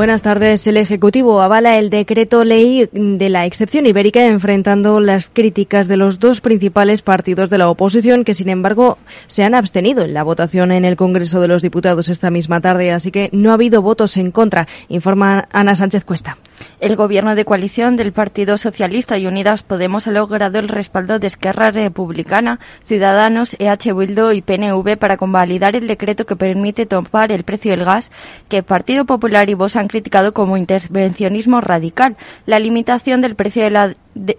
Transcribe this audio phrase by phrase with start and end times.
[0.00, 0.66] Buenas tardes.
[0.66, 6.18] El Ejecutivo avala el decreto ley de la excepción ibérica enfrentando las críticas de los
[6.18, 8.96] dos principales partidos de la oposición que, sin embargo,
[9.26, 12.92] se han abstenido en la votación en el Congreso de los Diputados esta misma tarde.
[12.92, 16.38] Así que no ha habido votos en contra, informa Ana Sánchez Cuesta.
[16.80, 21.26] El gobierno de coalición del Partido Socialista y Unidas Podemos ha logrado el respaldo de
[21.26, 27.44] Esquerra Republicana, Ciudadanos, EH Bildu y PNV para convalidar el decreto que permite topar el
[27.44, 28.10] precio del gas
[28.48, 32.16] que Partido Popular y Vox han criticado como intervencionismo radical.
[32.46, 33.94] La limitación del precio de la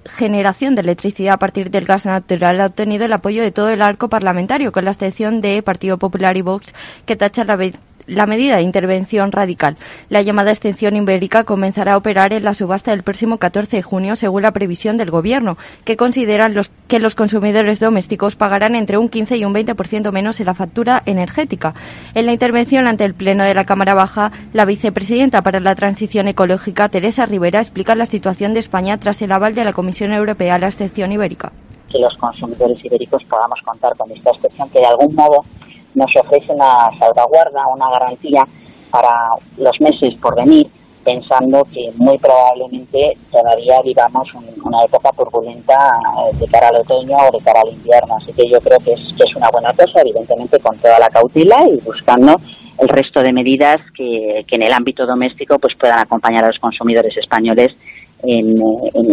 [0.06, 3.82] generación de electricidad a partir del gas natural ha obtenido el apoyo de todo el
[3.82, 6.74] arco parlamentario, con la excepción de Partido Popular y Vox,
[7.06, 7.58] que tacha la
[8.12, 9.78] la medida de intervención radical.
[10.10, 14.16] La llamada extensión ibérica comenzará a operar en la subasta del próximo 14 de junio,
[14.16, 19.08] según la previsión del Gobierno, que consideran los, que los consumidores domésticos pagarán entre un
[19.08, 21.74] 15 y un 20% menos en la factura energética.
[22.14, 26.28] En la intervención ante el Pleno de la Cámara Baja, la vicepresidenta para la Transición
[26.28, 30.56] Ecológica, Teresa Rivera, explica la situación de España tras el aval de la Comisión Europea
[30.56, 31.54] a la excepción ibérica.
[31.90, 35.46] Que los consumidores ibéricos podamos contar con esta excepción que de algún modo
[35.96, 38.48] nos ofrece una salvaguarda, una garantía
[38.92, 40.68] para los meses por venir,
[41.04, 44.30] pensando que muy probablemente todavía vivamos
[44.64, 48.18] una época turbulenta eh, de cara al otoño o de cara al invierno.
[48.18, 51.10] Así que yo creo que es, que es una buena cosa, evidentemente con toda la
[51.10, 52.36] cautela y buscando
[52.78, 56.60] el resto de medidas que, que en el ámbito doméstico pues puedan acompañar a los
[56.60, 57.76] consumidores españoles
[58.24, 58.62] en,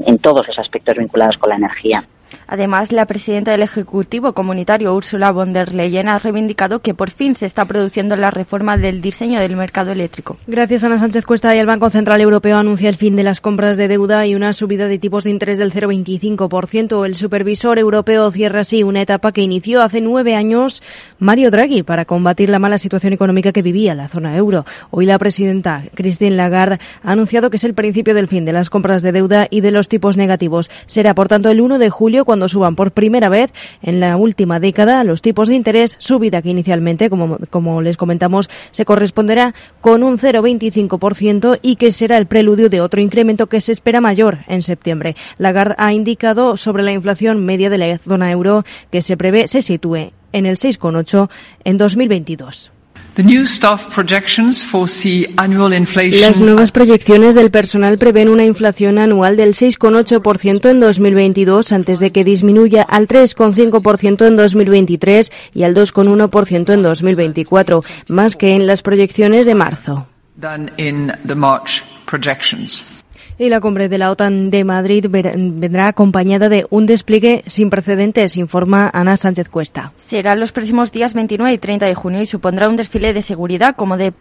[0.07, 2.03] en todos esos aspectos vinculados con la energía.
[2.47, 7.35] Además, la presidenta del Ejecutivo Comunitario, Ursula von der Leyen, ha reivindicado que por fin
[7.35, 10.37] se está produciendo la reforma del diseño del mercado eléctrico.
[10.47, 11.55] Gracias, Ana Sánchez Cuesta.
[11.55, 14.53] Y el Banco Central Europeo anuncia el fin de las compras de deuda y una
[14.53, 17.05] subida de tipos de interés del 0,25%.
[17.05, 20.83] El supervisor europeo cierra así una etapa que inició hace nueve años
[21.19, 24.65] Mario Draghi para combatir la mala situación económica que vivía la zona euro.
[24.91, 28.71] Hoy la presidenta Christine Lagarde ha anunciado que es el principio del fin de las
[28.71, 30.71] compras de deuda y de los tipos negativos.
[30.87, 33.53] Será, por tanto, el 1 de julio cuando suban por primera vez
[33.83, 38.49] en la última década los tipos de interés, subida que inicialmente, como, como les comentamos,
[38.71, 43.73] se corresponderá con un 0,25% y que será el preludio de otro incremento que se
[43.73, 45.17] espera mayor en septiembre.
[45.39, 49.63] Lagarde ha indicado sobre la inflación media de la zona euro que se prevé se
[49.63, 51.29] sitúe en el 6,8
[51.65, 52.73] en 2022.
[56.21, 62.13] Las nuevas proyecciones del personal prevén una inflación anual del 6,8% en 2022 antes de
[62.13, 68.83] que disminuya al 3,5% en 2023 y al 2,1% en 2024, más que en las
[68.83, 70.07] proyecciones de marzo.
[73.41, 78.37] Y la cumbre de la OTAN de Madrid vendrá acompañada de un despliegue sin precedentes,
[78.37, 79.93] informa Ana Sánchez Cuesta.
[79.97, 83.77] Será los próximos días 29 y 30 de junio y supondrá un desfile de seguridad
[83.77, 84.13] como de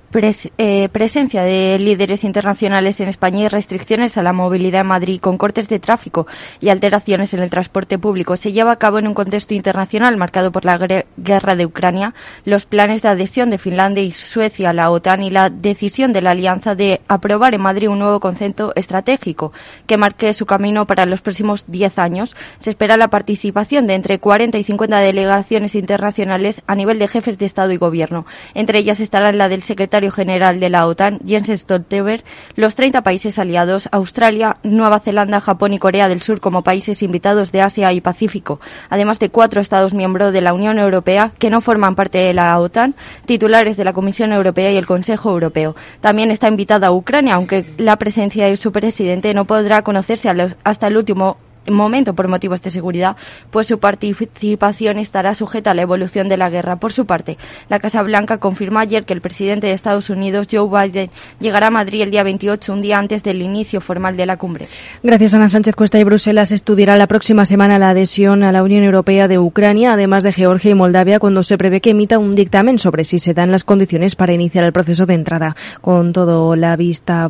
[0.60, 5.40] eh, presencia de líderes internacionales en España y restricciones a la movilidad en Madrid con
[5.40, 6.28] cortes de tráfico
[6.62, 8.38] y alteraciones en el transporte público.
[8.38, 10.78] Se lleva a cabo en un contexto internacional marcado por la
[11.18, 12.14] guerra de Ucrania,
[12.46, 16.22] los planes de adhesión de Finlandia y Suecia a la OTAN y la decisión de
[16.22, 19.54] la Alianza de aprobar en Madrid un nuevo concepto estratégico estratégico
[19.86, 22.36] que marque su camino para los próximos 10 años.
[22.60, 27.38] Se espera la participación de entre 40 y 50 delegaciones internacionales a nivel de jefes
[27.38, 28.26] de Estado y Gobierno.
[28.54, 32.24] Entre ellas estarán la del secretario general de la OTAN, Jens Stoltenberg,
[32.56, 37.52] los 30 países aliados, Australia, Nueva Zelanda, Japón y Corea del Sur como países invitados
[37.52, 41.62] de Asia y Pacífico, además de cuatro Estados miembros de la Unión Europea que no
[41.62, 42.96] forman parte de la OTAN,
[43.26, 45.76] titulares de la Comisión Europea y el Consejo Europeo.
[46.02, 50.28] También está invitada Ucrania, aunque la presencia de su presidente presidente no podrá conocerse
[50.64, 51.38] hasta el último
[51.74, 53.16] momento por motivos de seguridad,
[53.52, 56.78] pues su participación estará sujeta a la evolución de la guerra.
[56.78, 57.38] Por su parte,
[57.70, 61.72] la Casa Blanca confirmó ayer que el presidente de Estados Unidos, Joe Biden, llegará a
[61.72, 64.68] Madrid el día 28, un día antes del inicio formal de la cumbre.
[65.04, 68.84] Gracias, Ana Sánchez Cuesta y Bruselas estudiará la próxima semana la adhesión a la Unión
[68.84, 72.80] Europea de Ucrania, además de Georgia y Moldavia, cuando se prevé que emita un dictamen
[72.80, 76.76] sobre si se dan las condiciones para iniciar el proceso de entrada, con todo la
[76.76, 77.30] vista,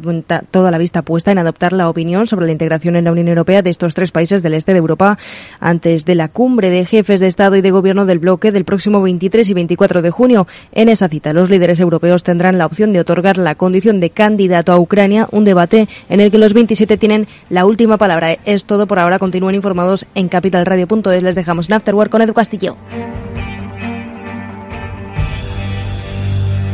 [0.51, 3.61] toda la vista puesta en adoptar la opinión sobre la integración en la Unión Europea
[3.61, 5.17] de estos tres países del este de Europa
[5.59, 9.01] antes de la cumbre de jefes de Estado y de Gobierno del bloque del próximo
[9.01, 10.47] 23 y 24 de junio.
[10.71, 14.71] En esa cita, los líderes europeos tendrán la opción de otorgar la condición de candidato
[14.71, 18.37] a Ucrania, un debate en el que los 27 tienen la última palabra.
[18.45, 19.19] Es todo por ahora.
[19.19, 21.23] Continúen informados en capitalradio.es.
[21.23, 22.75] Les dejamos en Afterwork con Edu Castillo.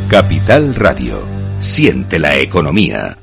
[0.10, 1.22] Capital Radio.
[1.60, 3.23] Siente la economía.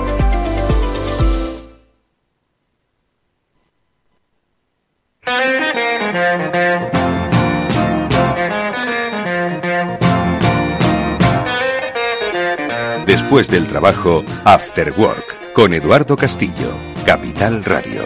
[13.31, 16.75] Después del trabajo, After Work, con Eduardo Castillo,
[17.05, 18.01] Capital Radio.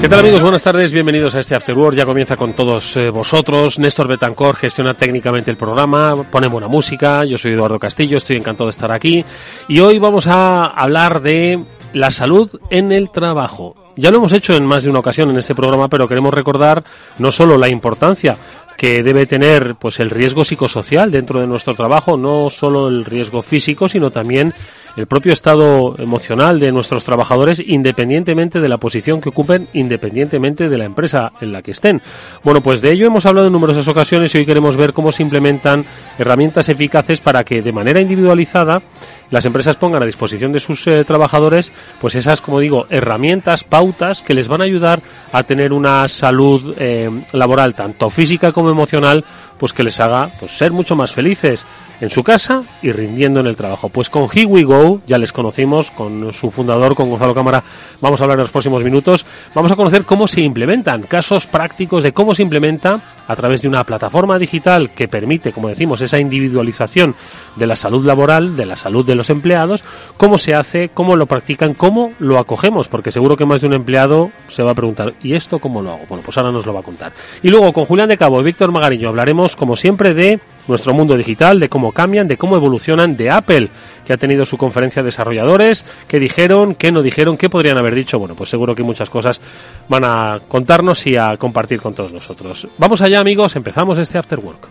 [0.00, 0.42] ¿Qué tal amigos?
[0.42, 1.94] Buenas tardes, bienvenidos a este After Work.
[1.94, 3.78] Ya comienza con todos eh, vosotros.
[3.78, 7.24] Néstor Betancor gestiona técnicamente el programa, pone buena música.
[7.24, 9.24] Yo soy Eduardo Castillo, estoy encantado de estar aquí.
[9.68, 13.81] Y hoy vamos a hablar de la salud en el trabajo.
[13.96, 16.82] Ya lo hemos hecho en más de una ocasión en este programa, pero queremos recordar
[17.18, 18.36] no solo la importancia
[18.76, 23.42] que debe tener pues el riesgo psicosocial dentro de nuestro trabajo, no solo el riesgo
[23.42, 24.54] físico, sino también
[24.96, 30.78] el propio estado emocional de nuestros trabajadores independientemente de la posición que ocupen, independientemente de
[30.78, 32.00] la empresa en la que estén.
[32.42, 35.22] Bueno, pues de ello hemos hablado en numerosas ocasiones y hoy queremos ver cómo se
[35.22, 35.84] implementan
[36.18, 38.82] herramientas eficaces para que de manera individualizada
[39.30, 44.20] las empresas pongan a disposición de sus eh, trabajadores pues esas, como digo, herramientas, pautas
[44.20, 45.00] que les van a ayudar
[45.32, 49.24] a tener una salud eh, laboral tanto física como emocional
[49.58, 51.64] pues que les haga pues ser mucho más felices
[52.02, 53.88] en su casa y rindiendo en el trabajo.
[53.88, 57.62] Pues con Here We Go, ya les conocimos, con su fundador, con Gonzalo Cámara,
[58.00, 59.24] vamos a hablar en los próximos minutos.
[59.54, 63.00] Vamos a conocer cómo se implementan, casos prácticos de cómo se implementa
[63.32, 67.14] a través de una plataforma digital que permite, como decimos, esa individualización
[67.56, 69.82] de la salud laboral, de la salud de los empleados,
[70.16, 73.74] cómo se hace, cómo lo practican, cómo lo acogemos, porque seguro que más de un
[73.74, 76.02] empleado se va a preguntar, ¿y esto cómo lo hago?
[76.08, 77.12] Bueno, pues ahora nos lo va a contar.
[77.42, 80.38] Y luego con Julián de Cabo y Víctor Magariño hablaremos, como siempre, de
[80.68, 83.68] nuestro mundo digital, de cómo cambian, de cómo evolucionan, de Apple,
[84.12, 88.18] ha tenido su conferencia de desarrolladores, qué dijeron, qué no dijeron, qué podrían haber dicho.
[88.18, 89.40] Bueno, pues seguro que muchas cosas
[89.88, 92.66] van a contarnos y a compartir con todos nosotros.
[92.78, 94.68] Vamos allá, amigos, empezamos este After Work.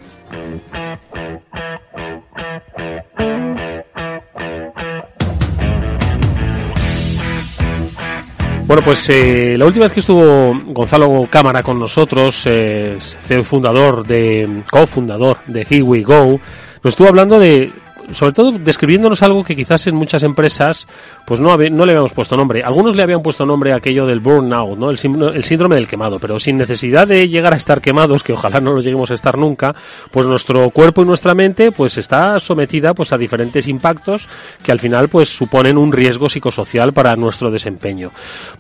[8.71, 12.97] Bueno, pues eh, la última vez que estuvo Gonzalo Cámara con nosotros, eh,
[13.43, 16.39] fundador de, cofundador de Here We Go,
[16.81, 17.69] nos estuvo hablando de
[18.13, 20.87] sobre todo describiéndonos algo que quizás en muchas empresas
[21.31, 22.61] pues no, no le habíamos puesto nombre.
[22.61, 24.89] Algunos le habían puesto nombre a aquello del burnout, ¿no?
[24.89, 24.99] El,
[25.33, 28.73] el, síndrome del quemado, pero sin necesidad de llegar a estar quemados, que ojalá no
[28.73, 29.73] lo lleguemos a estar nunca,
[30.11, 34.27] pues nuestro cuerpo y nuestra mente pues está sometida pues a diferentes impactos
[34.61, 38.11] que al final pues suponen un riesgo psicosocial para nuestro desempeño.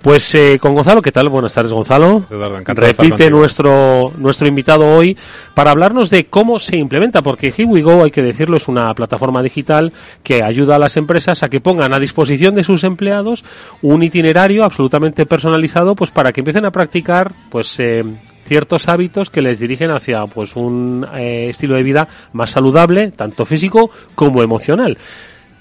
[0.01, 1.27] Pues eh, con Gonzalo, ¿qué tal?
[1.27, 2.23] Buenas tardes, Gonzalo.
[2.67, 5.17] Repite nuestro nuestro invitado hoy
[5.53, 8.93] para hablarnos de cómo se implementa, porque Here We Go, hay que decirlo, es una
[8.93, 9.91] plataforma digital
[10.23, 13.43] que ayuda a las empresas a que pongan a disposición de sus empleados
[13.81, 18.03] un itinerario absolutamente personalizado pues para que empiecen a practicar pues eh,
[18.45, 23.45] ciertos hábitos que les dirigen hacia pues un eh, estilo de vida más saludable tanto
[23.45, 24.97] físico como emocional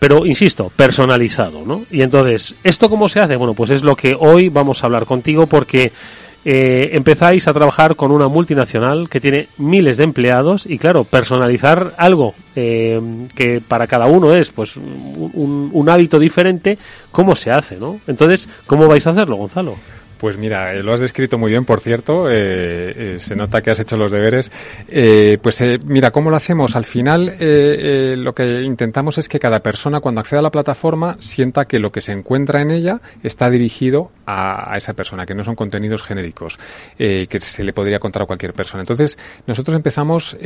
[0.00, 1.82] pero insisto, personalizado, ¿no?
[1.90, 3.36] Y entonces, ¿esto cómo se hace?
[3.36, 5.92] Bueno, pues es lo que hoy vamos a hablar contigo porque
[6.44, 11.92] eh, empezáis a trabajar con una multinacional que tiene miles de empleados y claro, personalizar
[11.98, 13.00] algo eh,
[13.34, 16.78] que para cada uno es pues un, un, hábito diferente,
[17.10, 17.76] ¿cómo se hace?
[17.76, 18.00] ¿no?
[18.06, 19.76] Entonces, ¿cómo vais a hacerlo, Gonzalo?
[20.20, 22.28] Pues mira, lo has descrito muy bien, por cierto.
[22.28, 24.52] se nota que has hecho los deberes.
[25.42, 26.76] pues mira, ¿cómo lo hacemos?
[26.76, 27.36] Al final,
[28.18, 31.90] lo que intentamos es que cada persona, cuando acceda a la plataforma, sienta que lo
[31.90, 36.58] que se encuentra en ella está dirigido a, esa persona, que no son contenidos genéricos,
[36.98, 38.82] que se le podría contar a cualquier persona.
[38.82, 40.36] Entonces, nosotros empezamos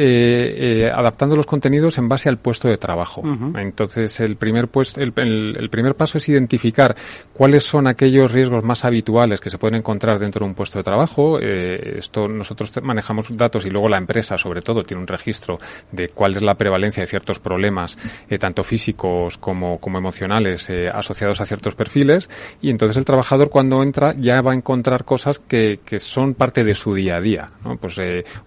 [0.94, 3.24] adaptando los contenidos en base al puesto de trabajo.
[3.56, 6.94] Entonces, el primer, pues, el, el, primer paso es identificar
[7.32, 10.83] cuáles son aquellos riesgos más habituales que se pueden encontrar dentro de un puesto de
[10.83, 11.40] trabajo.
[11.40, 15.56] Eh, esto nosotros manejamos datos y luego la empresa, sobre todo, tiene un registro
[15.90, 17.97] de cuál es la prevalencia de ciertos problemas,
[18.28, 22.28] eh, tanto físicos como, como emocionales, eh, asociados a ciertos perfiles.
[22.61, 26.62] Y entonces el trabajador, cuando entra, ya va a encontrar cosas que, que son parte
[26.62, 27.50] de su día a día.
[27.64, 27.78] ¿no?
[27.78, 27.99] Pues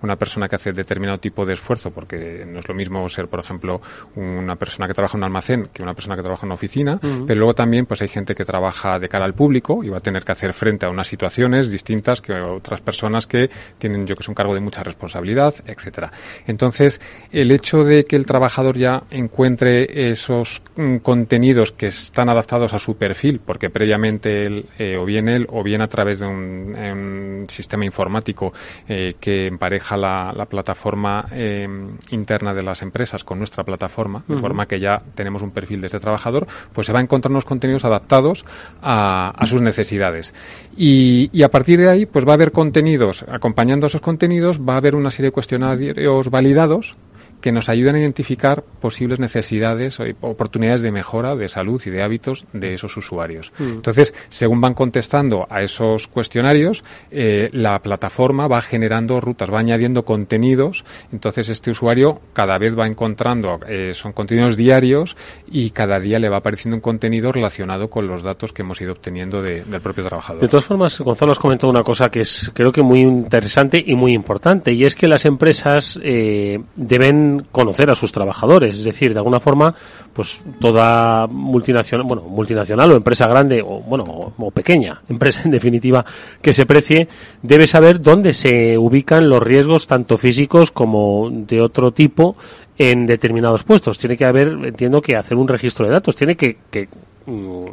[0.03, 3.39] una persona que hace determinado tipo de esfuerzo, porque no es lo mismo ser, por
[3.39, 3.81] ejemplo,
[4.15, 6.99] una persona que trabaja en un almacén que una persona que trabaja en una oficina,
[7.01, 10.01] pero luego también pues hay gente que trabaja de cara al público y va a
[10.01, 14.27] tener que hacer frente a situaciones distintas que otras personas que tienen yo que es
[14.27, 16.11] un cargo de mucha responsabilidad, etcétera.
[16.45, 22.73] Entonces, el hecho de que el trabajador ya encuentre esos mm, contenidos que están adaptados
[22.73, 26.27] a su perfil, porque previamente él, eh, o bien él, o bien a través de
[26.27, 28.51] un, sistema informático
[28.87, 31.65] eh, que empareja la, plataforma eh,
[32.11, 35.87] interna de las empresas con nuestra plataforma, de forma que ya tenemos un perfil de
[35.87, 38.45] este trabajador, pues se va a encontrar unos contenidos adaptados
[38.81, 40.33] a, sus necesidades.
[40.75, 44.73] Y, y, a partir de ahí, pues va a haber contenidos, acompañando esos contenidos, va
[44.73, 46.97] a haber una serie de cuestionarios validados
[47.41, 52.01] que nos ayudan a identificar posibles necesidades o oportunidades de mejora de salud y de
[52.01, 53.51] hábitos de esos usuarios.
[53.59, 53.63] Mm.
[53.63, 60.03] Entonces, según van contestando a esos cuestionarios, eh, la plataforma va generando rutas, va añadiendo
[60.03, 60.85] contenidos.
[61.11, 65.15] Entonces, este usuario cada vez va encontrando, eh, son contenidos diarios
[65.49, 68.93] y cada día le va apareciendo un contenido relacionado con los datos que hemos ido
[68.93, 70.41] obteniendo del propio trabajador.
[70.41, 73.95] De todas formas, Gonzalo has comentado una cosa que es creo que muy interesante y
[73.95, 78.75] muy importante y es que las empresas eh, deben conocer a sus trabajadores.
[78.75, 79.73] Es decir, de alguna forma,
[80.13, 84.03] pues toda multinacional, bueno, multinacional o empresa grande o, bueno,
[84.37, 86.05] o, pequeña, empresa en definitiva
[86.41, 87.07] que se precie,
[87.41, 92.35] debe saber dónde se ubican los riesgos tanto físicos como de otro tipo
[92.77, 93.97] en determinados puestos.
[93.97, 96.87] Tiene que haber, entiendo que hacer un registro de datos, tiene que, que
[97.29, 97.65] Mm,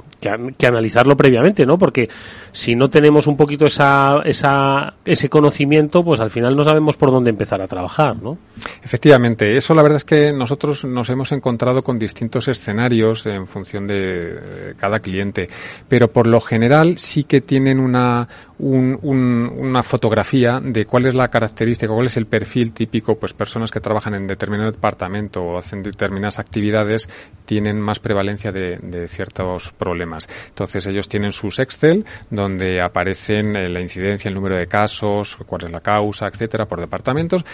[0.58, 1.78] que, analizarlo previamente, ¿no?
[1.78, 2.08] Porque
[2.50, 7.12] si no tenemos un poquito esa, esa, ese conocimiento, pues al final no sabemos por
[7.12, 8.36] dónde empezar a trabajar, ¿no?
[8.82, 13.86] Efectivamente, eso la verdad es que nosotros nos hemos encontrado con distintos escenarios en función
[13.86, 15.48] de cada cliente,
[15.88, 18.26] pero por lo general sí que tienen una,
[18.64, 23.80] una fotografía de cuál es la característica, cuál es el perfil típico, pues personas que
[23.80, 27.08] trabajan en determinado departamento o hacen determinadas actividades
[27.44, 30.28] tienen más prevalencia de, de ciertos problemas.
[30.48, 35.64] Entonces ellos tienen sus Excel donde aparecen eh, la incidencia, el número de casos, cuál
[35.64, 37.44] es la causa, etcétera, por departamentos.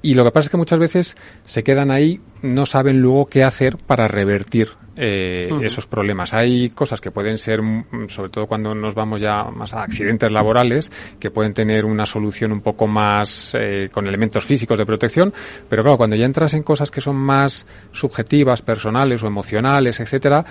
[0.00, 3.42] Y lo que pasa es que muchas veces se quedan ahí, no saben luego qué
[3.42, 6.34] hacer para revertir eh, esos problemas.
[6.34, 10.30] Hay cosas que pueden ser, mm, sobre todo cuando nos vamos ya más a accidentes
[10.30, 15.32] laborales, que pueden tener una solución un poco más eh, con elementos físicos de protección,
[15.68, 20.44] pero claro, cuando ya entras en cosas que son más subjetivas, personales o emocionales, etcétera,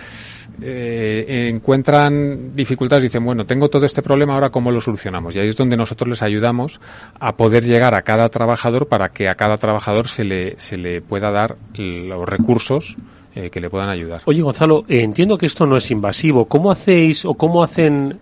[0.61, 5.35] eh, encuentran dificultades dicen, bueno, tengo todo este problema, ahora cómo lo solucionamos.
[5.35, 6.81] Y ahí es donde nosotros les ayudamos
[7.17, 11.01] a poder llegar a cada trabajador para que a cada trabajador se le, se le
[11.01, 12.95] pueda dar los recursos
[13.35, 14.21] eh, que le puedan ayudar.
[14.25, 16.45] Oye, Gonzalo, entiendo que esto no es invasivo.
[16.45, 18.19] ¿Cómo hacéis o cómo hacen,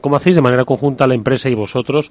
[0.00, 2.10] cómo hacéis de manera conjunta la empresa y vosotros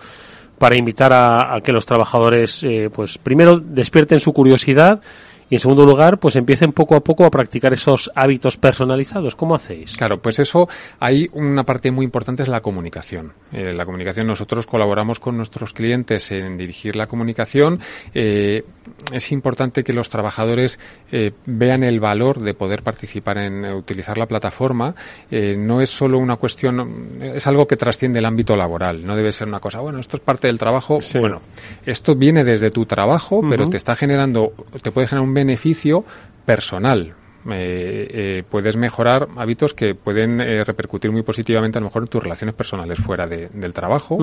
[0.57, 5.01] para invitar a, que los trabajadores, eh, pues primero despierten su curiosidad
[5.51, 9.35] y en segundo lugar, pues empiecen poco a poco a practicar esos hábitos personalizados.
[9.35, 9.97] ¿Cómo hacéis?
[9.97, 13.33] Claro, pues eso, hay una parte muy importante es la comunicación.
[13.51, 17.81] Eh, la comunicación, nosotros colaboramos con nuestros clientes en dirigir la comunicación.
[18.13, 18.63] Eh,
[19.11, 20.79] es importante que los trabajadores
[21.11, 24.95] eh, vean el valor de poder participar en utilizar la plataforma.
[25.29, 29.03] no es solo una cuestión, es algo que trasciende el ámbito laboral.
[29.05, 30.99] No debe ser una cosa, bueno, esto es parte del trabajo.
[31.19, 31.41] Bueno,
[31.85, 36.05] esto viene desde tu trabajo, pero te está generando, te puede generar un beneficio
[36.45, 37.15] personal,
[37.49, 42.07] eh, eh, puedes mejorar hábitos que pueden eh, repercutir muy positivamente a lo mejor en
[42.07, 44.17] tus relaciones personales fuera del trabajo,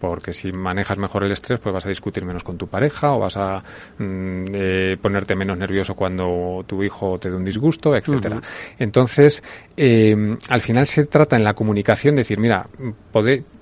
[0.00, 3.20] porque si manejas mejor el estrés, pues vas a discutir menos con tu pareja o
[3.20, 3.62] vas a
[3.98, 8.40] mm, ponerte menos nervioso cuando tu hijo te dé un disgusto, etcétera.
[8.78, 9.42] Entonces,
[9.76, 12.66] al final se trata en la comunicación de decir, mira,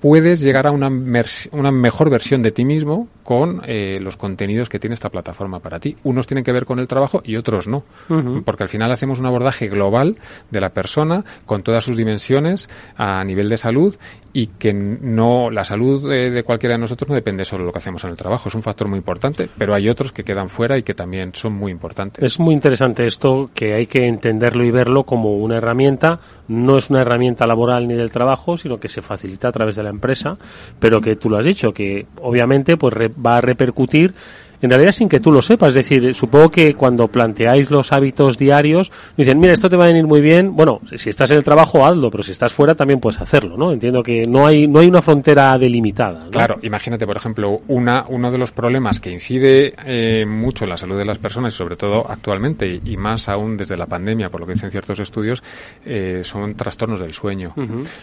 [0.01, 0.89] puedes llegar a una,
[1.51, 5.95] una mejor versión de ti mismo con los contenidos que tiene esta plataforma para ti.
[6.03, 7.83] Unos tienen que ver con el trabajo y otros no,
[8.43, 10.15] porque al final hacemos un abordaje global
[10.49, 13.97] de la persona con todas sus dimensiones a nivel de salud
[14.31, 17.79] y que no la salud de, cualquiera de nosotros no depende solo de lo que
[17.79, 18.47] hacemos en el trabajo.
[18.47, 21.51] Es un factor muy importante, pero hay otros que quedan fuera y que también son
[21.51, 22.23] muy importantes.
[22.23, 26.21] Es muy interesante esto, que hay que entenderlo y verlo como una herramienta.
[26.47, 29.83] No es una herramienta laboral ni del trabajo, sino que se facilita a través de
[29.83, 30.37] la empresa,
[30.79, 34.13] pero que tú lo has dicho, que obviamente pues va a repercutir
[34.63, 35.69] en realidad sin que tú lo sepas.
[35.69, 39.87] Es decir, supongo que cuando planteáis los hábitos diarios, dicen, mira, esto te va a
[39.87, 40.55] venir muy bien.
[40.55, 43.73] Bueno, si estás en el trabajo, hazlo, pero si estás fuera también puedes hacerlo, ¿no?
[43.73, 46.29] Entiendo que no hay, no hay una frontera delimitada.
[46.31, 50.77] Claro, imagínate, por ejemplo, una, uno de los problemas que incide eh, mucho en la
[50.77, 54.39] salud de las personas, y sobre todo actualmente, y, más aún desde la pandemia, por
[54.39, 55.43] lo que dicen ciertos estudios,
[55.85, 57.53] eh, son trastornos del sueño.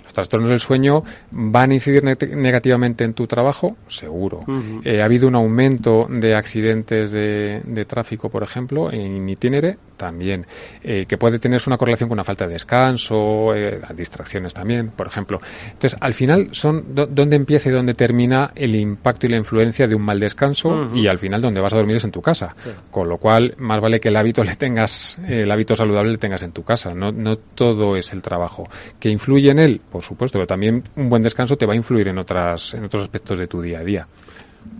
[0.04, 4.44] Los trastornos del sueño van a incidir negativamente en tu trabajo, seguro.
[4.84, 9.78] Eh, ha habido un aumento de accidentes accidentes de, de tráfico, por ejemplo, en itinere,
[9.96, 10.46] también,
[10.82, 15.06] eh, que puede tener una correlación con una falta de descanso, eh, distracciones también, por
[15.06, 15.38] ejemplo.
[15.66, 19.94] Entonces, al final, son dónde empieza y dónde termina el impacto y la influencia de
[19.94, 22.54] un mal descanso y al final donde vas a dormir es en tu casa.
[22.90, 26.42] Con lo cual, más vale que el hábito le tengas, el hábito saludable le tengas
[26.42, 26.94] en tu casa.
[26.94, 28.64] No, no todo es el trabajo.
[28.98, 29.80] ¿Que influye en él?
[29.90, 33.04] Por supuesto, pero también un buen descanso te va a influir en otras, en otros
[33.04, 34.08] aspectos de tu día a día.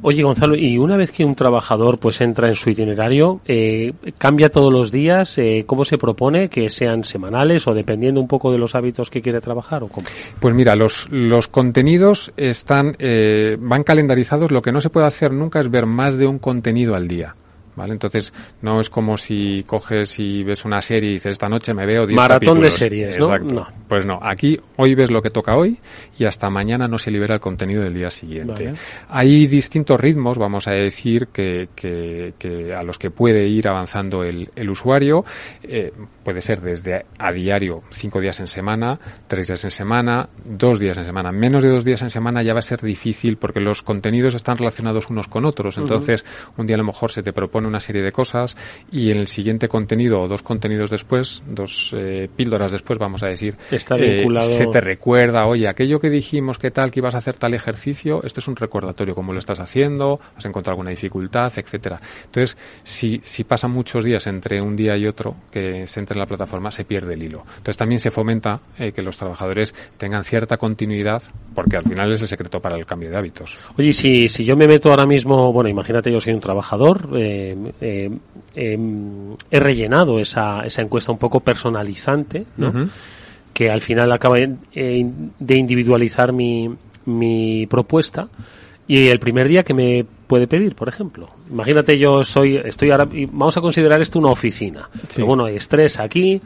[0.02, 4.48] Oye, Gonzalo, y una vez que un trabajador pues entra en su itinerario, eh, ¿cambia
[4.48, 5.36] todos los días?
[5.36, 6.48] Eh, ¿Cómo se propone?
[6.48, 9.82] ¿Que sean semanales o dependiendo un poco de los hábitos que quiere trabajar?
[9.82, 10.06] o cómo?
[10.38, 14.50] Pues mira, los, los contenidos están, eh, van calendarizados.
[14.50, 17.34] Lo que no se puede hacer nunca es ver más de un contenido al día.
[17.76, 17.92] ¿Vale?
[17.92, 21.86] Entonces, no es como si coges y ves una serie y dices, esta noche me
[21.86, 23.26] veo 10 Maratón de series, ¿no?
[23.26, 23.66] Exacto.
[23.88, 25.78] Pues no, aquí hoy ves lo que toca hoy
[26.18, 28.72] y hasta mañana no se libera el contenido del día siguiente.
[29.08, 34.22] Hay distintos ritmos, vamos a decir, que, que, que, a los que puede ir avanzando
[34.22, 35.24] el, el usuario.
[35.62, 35.92] Eh,
[36.24, 40.98] puede ser desde a diario, cinco días en semana, tres días en semana, dos días
[40.98, 41.30] en semana.
[41.32, 44.56] Menos de dos días en semana ya va a ser difícil porque los contenidos están
[44.56, 45.78] relacionados unos con otros.
[45.78, 46.24] Entonces,
[46.56, 48.56] un día a lo mejor se te propone una serie de cosas
[48.90, 53.26] y en el siguiente contenido o dos contenidos después, dos eh, píldoras después, vamos a
[53.26, 54.48] decir, Está eh, vinculado...
[54.48, 58.22] se te recuerda, oye, aquello que dijimos que tal, que ibas a hacer tal ejercicio,
[58.24, 62.00] este es un recordatorio, cómo lo estás haciendo, has encontrado alguna dificultad, etcétera.
[62.24, 66.20] Entonces, si, si pasan muchos días entre un día y otro que se entre en
[66.20, 67.42] la plataforma, se pierde el hilo.
[67.48, 71.22] Entonces, también se fomenta eh, que los trabajadores tengan cierta continuidad,
[71.54, 73.56] porque al final es el secreto para el cambio de hábitos.
[73.76, 77.49] Oye, si, si yo me meto ahora mismo, bueno, imagínate yo soy un trabajador, eh,
[77.80, 78.10] eh,
[78.54, 82.46] em, he rellenado esa, esa encuesta un poco personalizante,
[83.52, 86.70] que al final acaba de individualizar mi,
[87.04, 88.28] mi propuesta.
[88.86, 91.28] Y el primer día que me puede pedir, por ejemplo.
[91.48, 94.88] Imagínate, yo soy, estoy ahora, vamos a considerar esto una oficina.
[95.24, 96.40] bueno, hay estrés aquí,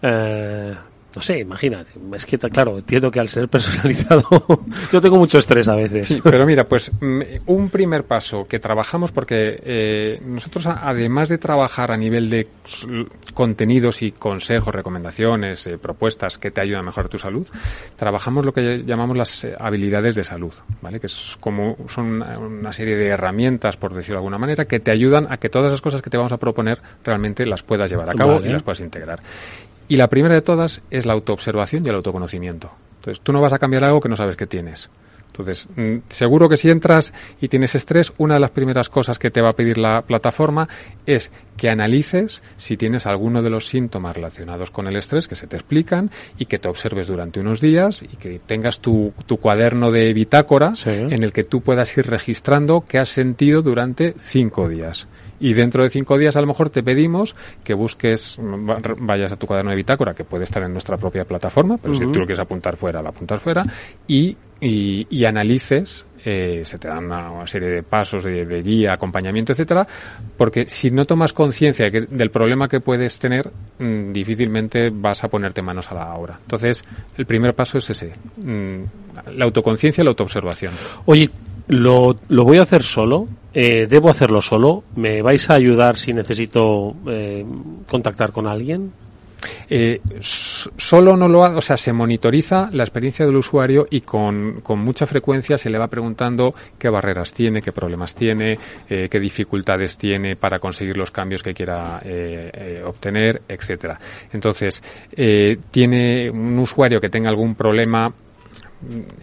[0.00, 0.74] eh,
[1.14, 1.90] no sé, imagínate.
[2.14, 4.22] Es que, claro, entiendo que al ser personalizado
[4.92, 6.06] yo tengo mucho estrés a veces.
[6.06, 11.38] Sí, pero mira, pues mm, un primer paso que trabajamos porque eh, nosotros, además de
[11.38, 12.48] trabajar a nivel de
[13.34, 17.46] contenidos y consejos, recomendaciones, eh, propuestas que te ayudan a mejorar tu salud,
[17.96, 21.00] trabajamos lo que llamamos las eh, habilidades de salud, ¿vale?
[21.00, 24.92] Que es como son una serie de herramientas, por decirlo de alguna manera, que te
[24.92, 28.10] ayudan a que todas las cosas que te vamos a proponer realmente las puedas llevar
[28.10, 29.20] a cabo y las puedas integrar.
[29.90, 32.70] Y la primera de todas es la autoobservación y el autoconocimiento.
[32.98, 34.88] Entonces, tú no vas a cambiar algo que no sabes que tienes.
[35.26, 39.32] Entonces, mm, seguro que si entras y tienes estrés, una de las primeras cosas que
[39.32, 40.68] te va a pedir la plataforma
[41.06, 45.48] es que analices si tienes alguno de los síntomas relacionados con el estrés que se
[45.48, 49.90] te explican y que te observes durante unos días y que tengas tu, tu cuaderno
[49.90, 55.08] de bitácora en el que tú puedas ir registrando qué has sentido durante cinco días
[55.40, 58.38] y dentro de cinco días a lo mejor te pedimos que busques,
[59.00, 62.00] vayas a tu cuaderno de bitácora, que puede estar en nuestra propia plataforma, pero si
[62.00, 63.64] tú lo quieres apuntar fuera, lo apuntas fuera,
[64.06, 69.86] y, y, analices eh, se te dan una, serie de pasos de, guía, acompañamiento, etcétera,
[70.36, 75.62] porque si no tomas conciencia del problema que puedes tener, mm, difícilmente vas a ponerte
[75.62, 76.36] manos a la obra.
[76.40, 76.84] Entonces,
[77.16, 78.82] el primer paso es ese, mm,
[79.36, 80.74] la autoconciencia y la autoobservación.
[81.06, 81.30] Oye,
[81.70, 84.84] lo, lo voy a hacer solo, eh, ¿Debo hacerlo solo?
[84.94, 87.44] ¿Me vais a ayudar si necesito eh,
[87.88, 88.92] contactar con alguien?
[89.68, 94.60] Eh, solo no lo ha, o sea, se monitoriza la experiencia del usuario y con,
[94.60, 99.18] con, mucha frecuencia se le va preguntando qué barreras tiene, qué problemas tiene, eh, qué
[99.18, 103.98] dificultades tiene para conseguir los cambios que quiera eh, obtener, etcétera.
[104.32, 104.82] Entonces,
[105.70, 108.12] tiene un usuario que tenga algún problema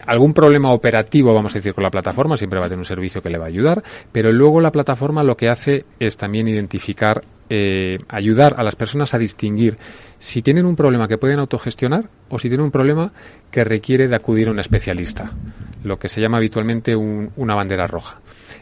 [0.06, 3.22] algún problema operativo, vamos a decir, con la plataforma, siempre va a tener un servicio
[3.22, 7.22] que le va a ayudar, pero luego la plataforma lo que hace es también identificar,
[7.50, 9.78] eh, ayudar a las personas a distinguir
[10.18, 13.12] si tienen un problema que pueden autogestionar o si tienen un problema
[13.52, 15.32] que requiere de acudir a un especialista,
[15.84, 18.20] lo que se llama habitualmente una bandera roja.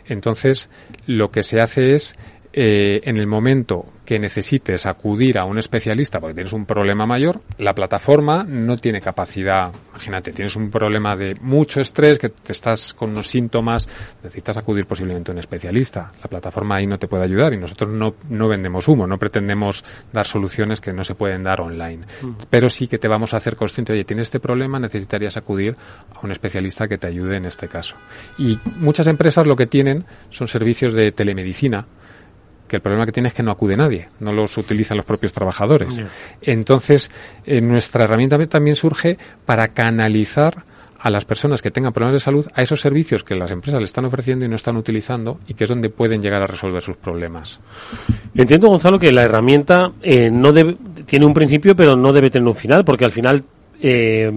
[0.08, 0.70] Entonces,
[1.08, 2.16] lo que se hace es
[2.58, 7.42] eh, en el momento que necesites acudir a un especialista porque tienes un problema mayor,
[7.58, 9.74] la plataforma no tiene capacidad.
[9.90, 13.90] Imagínate, tienes un problema de mucho estrés, que te estás con unos síntomas,
[14.24, 16.14] necesitas acudir posiblemente a un especialista.
[16.24, 19.84] La plataforma ahí no te puede ayudar y nosotros no, no vendemos humo, no pretendemos
[20.14, 22.06] dar soluciones que no se pueden dar online.
[22.50, 25.76] Pero sí que te vamos a hacer consciente, oye, tienes este problema, necesitarías acudir
[26.14, 27.98] a un especialista que te ayude en este caso.
[28.38, 31.86] Y muchas empresas lo que tienen son servicios de telemedicina
[32.76, 35.32] que el problema que tiene es que no acude nadie, no los utilizan los propios
[35.32, 35.96] trabajadores.
[36.42, 37.10] Entonces,
[37.46, 40.66] eh, nuestra herramienta también surge para canalizar
[41.00, 43.86] a las personas que tengan problemas de salud a esos servicios que las empresas le
[43.86, 46.98] están ofreciendo y no están utilizando y que es donde pueden llegar a resolver sus
[46.98, 47.60] problemas.
[48.34, 52.48] Entiendo, Gonzalo, que la herramienta eh, no debe, tiene un principio, pero no debe tener
[52.48, 53.44] un final, porque al final,
[53.82, 54.30] eh,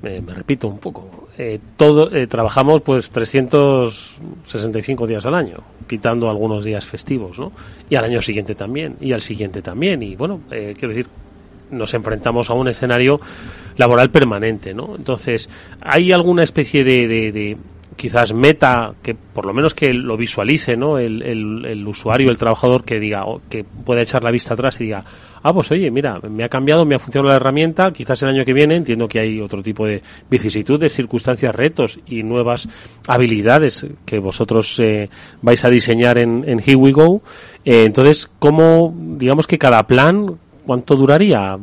[0.00, 6.64] me repito un poco, eh, todo, eh, trabajamos pues 365 días al año, quitando algunos
[6.64, 7.52] días festivos, ¿no?
[7.90, 11.08] Y al año siguiente también, y al siguiente también, y bueno, eh, quiero decir,
[11.70, 13.20] nos enfrentamos a un escenario
[13.76, 14.94] laboral permanente, ¿no?
[14.96, 15.50] Entonces,
[15.82, 17.56] ¿hay alguna especie de, de,
[17.96, 20.98] quizás meta que por lo menos que lo visualice, ¿no?
[20.98, 24.84] El, el, el usuario, el trabajador que diga, que pueda echar la vista atrás y
[24.84, 25.02] diga,
[25.42, 28.44] ah, pues oye, mira, me ha cambiado, me ha funcionado la herramienta, quizás el año
[28.44, 32.68] que viene entiendo que hay otro tipo de vicisitudes, circunstancias, retos y nuevas
[33.06, 35.08] habilidades que vosotros eh,
[35.42, 37.22] vais a diseñar en, en Here We Go.
[37.64, 41.56] Eh, entonces, ¿cómo, digamos que cada plan, cuánto duraría?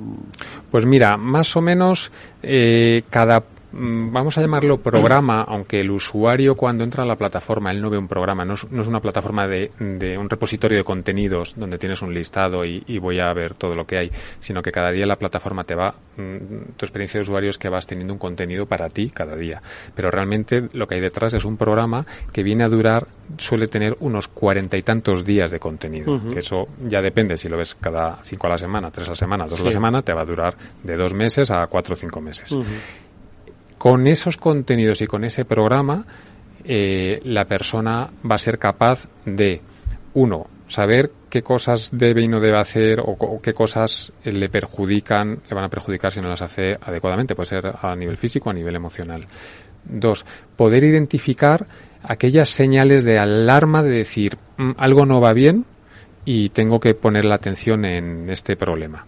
[0.71, 6.83] Pues mira, más o menos eh, cada vamos a llamarlo programa, aunque el usuario cuando
[6.83, 9.69] entra a la plataforma, él no ve un programa, no es, una plataforma de,
[10.17, 13.97] un repositorio de contenidos donde tienes un listado y, voy a ver todo lo que
[13.97, 17.57] hay, sino que cada día la plataforma te va, mm, tu experiencia de usuario es
[17.57, 19.59] que vas teniendo un contenido para ti cada día.
[19.93, 23.07] Pero realmente lo que hay detrás es un programa que viene a durar,
[23.37, 27.57] suele tener unos cuarenta y tantos días de contenido, que eso ya depende, si lo
[27.57, 30.13] ves cada cinco a la semana, tres a la semana, dos a la semana, te
[30.13, 32.55] va a durar de dos meses a cuatro o cinco meses.
[33.83, 36.05] Con esos contenidos y con ese programa,
[36.63, 39.59] eh, la persona va a ser capaz de,
[40.13, 45.53] uno, saber qué cosas debe y no debe hacer o, qué cosas le perjudican, le
[45.53, 48.55] van a perjudicar si no las hace adecuadamente, puede ser a nivel físico o a
[48.55, 49.27] nivel emocional.
[49.83, 51.65] Dos, poder identificar
[52.03, 55.65] aquellas señales de alarma de decir mm, algo no va bien
[56.23, 59.07] y tengo que poner la atención en este problema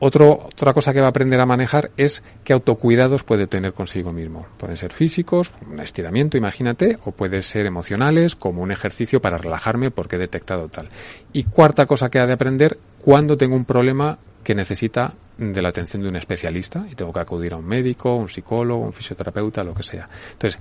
[0.00, 4.46] otra cosa que va a aprender a manejar es qué autocuidados puede tener consigo mismo.
[4.56, 9.90] Pueden ser físicos, un estiramiento, imagínate, o pueden ser emocionales, como un ejercicio para relajarme
[9.90, 10.88] porque he detectado tal.
[11.32, 15.68] Y cuarta cosa que ha de aprender, cuando tengo un problema que necesita de la
[15.68, 19.62] atención de un especialista y tengo que acudir a un médico, un psicólogo, un fisioterapeuta,
[19.62, 20.06] lo que sea.
[20.32, 20.58] Entonces,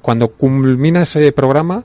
[0.00, 1.84] cuando culmina ese programa,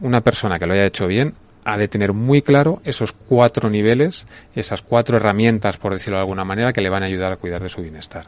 [0.00, 4.26] una persona que lo haya hecho bien ha de tener muy claro esos cuatro niveles,
[4.54, 7.62] esas cuatro herramientas, por decirlo de alguna manera, que le van a ayudar a cuidar
[7.62, 8.26] de su bienestar.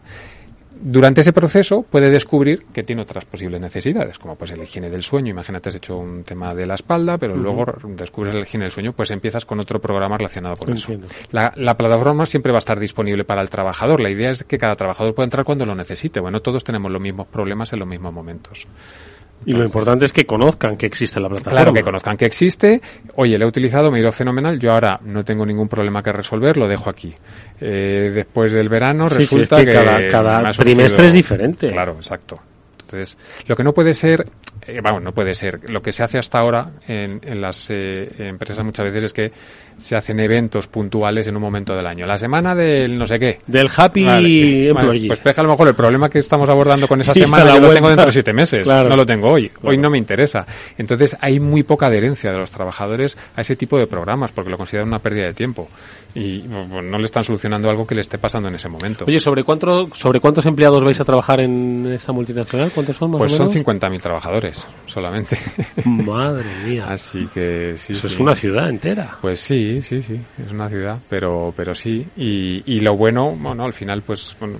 [0.79, 5.03] Durante ese proceso puede descubrir que tiene otras posibles necesidades, como pues el higiene del
[5.03, 5.31] sueño.
[5.31, 8.93] Imagínate, has hecho un tema de la espalda, pero luego descubres el higiene del sueño,
[8.93, 10.93] pues empiezas con otro programa relacionado con eso.
[11.31, 14.01] La, la, plataforma siempre va a estar disponible para el trabajador.
[14.01, 16.21] La idea es que cada trabajador pueda entrar cuando lo necesite.
[16.21, 18.67] Bueno, todos tenemos los mismos problemas en los mismos momentos
[19.45, 21.61] y lo importante es que conozcan que existe la plataforma.
[21.61, 22.81] Claro, que conozcan que existe.
[23.17, 24.59] Oye, le he utilizado, me ha ido fenomenal.
[24.59, 27.15] Yo ahora no tengo ningún problema que resolver, lo dejo aquí.
[27.61, 31.69] Eh, después del verano resulta que, cada, cada trimestre es diferente.
[31.69, 32.41] Claro, exacto.
[32.87, 33.19] Entonces,
[33.49, 34.25] lo que no puede ser,
[34.67, 38.09] eh, vamos, no puede ser, lo que se hace hasta ahora en, en las eh,
[38.19, 39.33] empresas muchas veces es que
[39.79, 42.07] se hacen eventos puntuales en un momento del año.
[42.07, 43.39] La semana del no sé qué.
[43.47, 45.09] Del Happy Employee.
[45.09, 47.75] pues deja a lo mejor el problema que estamos abordando con esa semana yo lo
[47.75, 48.67] tengo dentro de siete meses.
[48.67, 49.51] No lo tengo hoy.
[49.63, 50.47] Hoy no me interesa.
[50.79, 54.57] Entonces hay muy poca adherencia de los trabajadores a ese tipo de programas porque lo
[54.57, 55.69] consideran una pérdida de tiempo
[56.15, 59.05] y no le están solucionando algo que le esté pasando en ese momento.
[59.07, 62.71] Oye, ¿sobre, cuánto, ¿sobre cuántos empleados vais a trabajar en esta multinacional?
[62.77, 63.67] ¿Cuántos son más Pues o son menos?
[63.67, 65.39] 50.000 trabajadores solamente.
[65.87, 66.85] Madre mía.
[66.91, 67.93] Así que sí.
[67.95, 68.15] Eso sí.
[68.15, 69.17] es una ciudad entera.
[69.23, 72.07] Pues sí, sí, sí, es una ciudad, pero, pero sí.
[72.19, 74.59] Y, y lo bueno, bueno, al final, pues, bueno,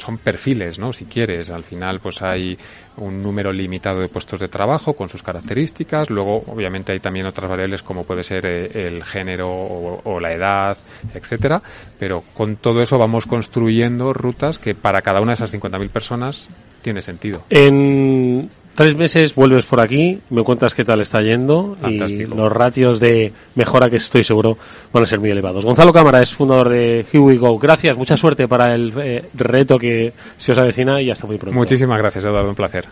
[0.00, 0.92] son perfiles, ¿no?
[0.92, 2.58] Si quieres, al final, pues hay
[2.96, 6.10] un número limitado de puestos de trabajo con sus características.
[6.10, 10.78] Luego, obviamente, hay también otras variables como puede ser eh, el género o, la edad,
[11.14, 11.62] etcétera.
[11.98, 16.50] Pero con todo eso vamos construyendo rutas que para cada una de esas 50.000 personas
[16.82, 17.42] tiene sentido.
[17.50, 22.34] En tres meses vuelves por aquí, me cuentas qué tal está yendo y Fantástico.
[22.34, 24.56] los ratios de mejora que estoy seguro
[24.92, 25.64] van a ser muy elevados.
[25.64, 27.58] Gonzalo Cámara es fundador de Here We Go.
[27.58, 31.56] Gracias, mucha suerte para el eh, reto que se os avecina y hasta muy pronto.
[31.58, 32.86] Muchísimas gracias, Eduardo, un placer.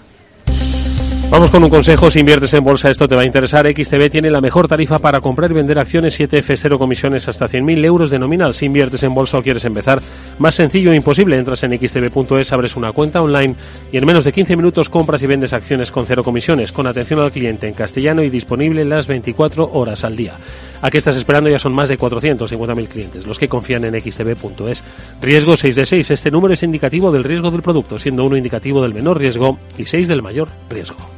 [1.31, 3.67] Vamos con un consejo, si inviertes en bolsa esto te va a interesar.
[3.71, 7.85] XTB tiene la mejor tarifa para comprar y vender acciones 7F, cero comisiones hasta 100.000
[7.85, 8.55] euros de nominal.
[8.55, 10.01] Si inviertes en bolsa o quieres empezar,
[10.39, 11.37] más sencillo e imposible.
[11.37, 13.55] Entras en xtb.es, abres una cuenta online
[13.93, 17.21] y en menos de 15 minutos compras y vendes acciones con cero comisiones, con atención
[17.21, 20.33] al cliente en castellano y disponible las 24 horas al día.
[20.81, 21.51] ¿A qué estás esperando?
[21.51, 24.83] Ya son más de 450.000 clientes los que confían en xtb.es.
[25.21, 26.11] Riesgo 6 de 6.
[26.11, 29.85] Este número es indicativo del riesgo del producto, siendo uno indicativo del menor riesgo y
[29.85, 31.18] 6 del mayor riesgo.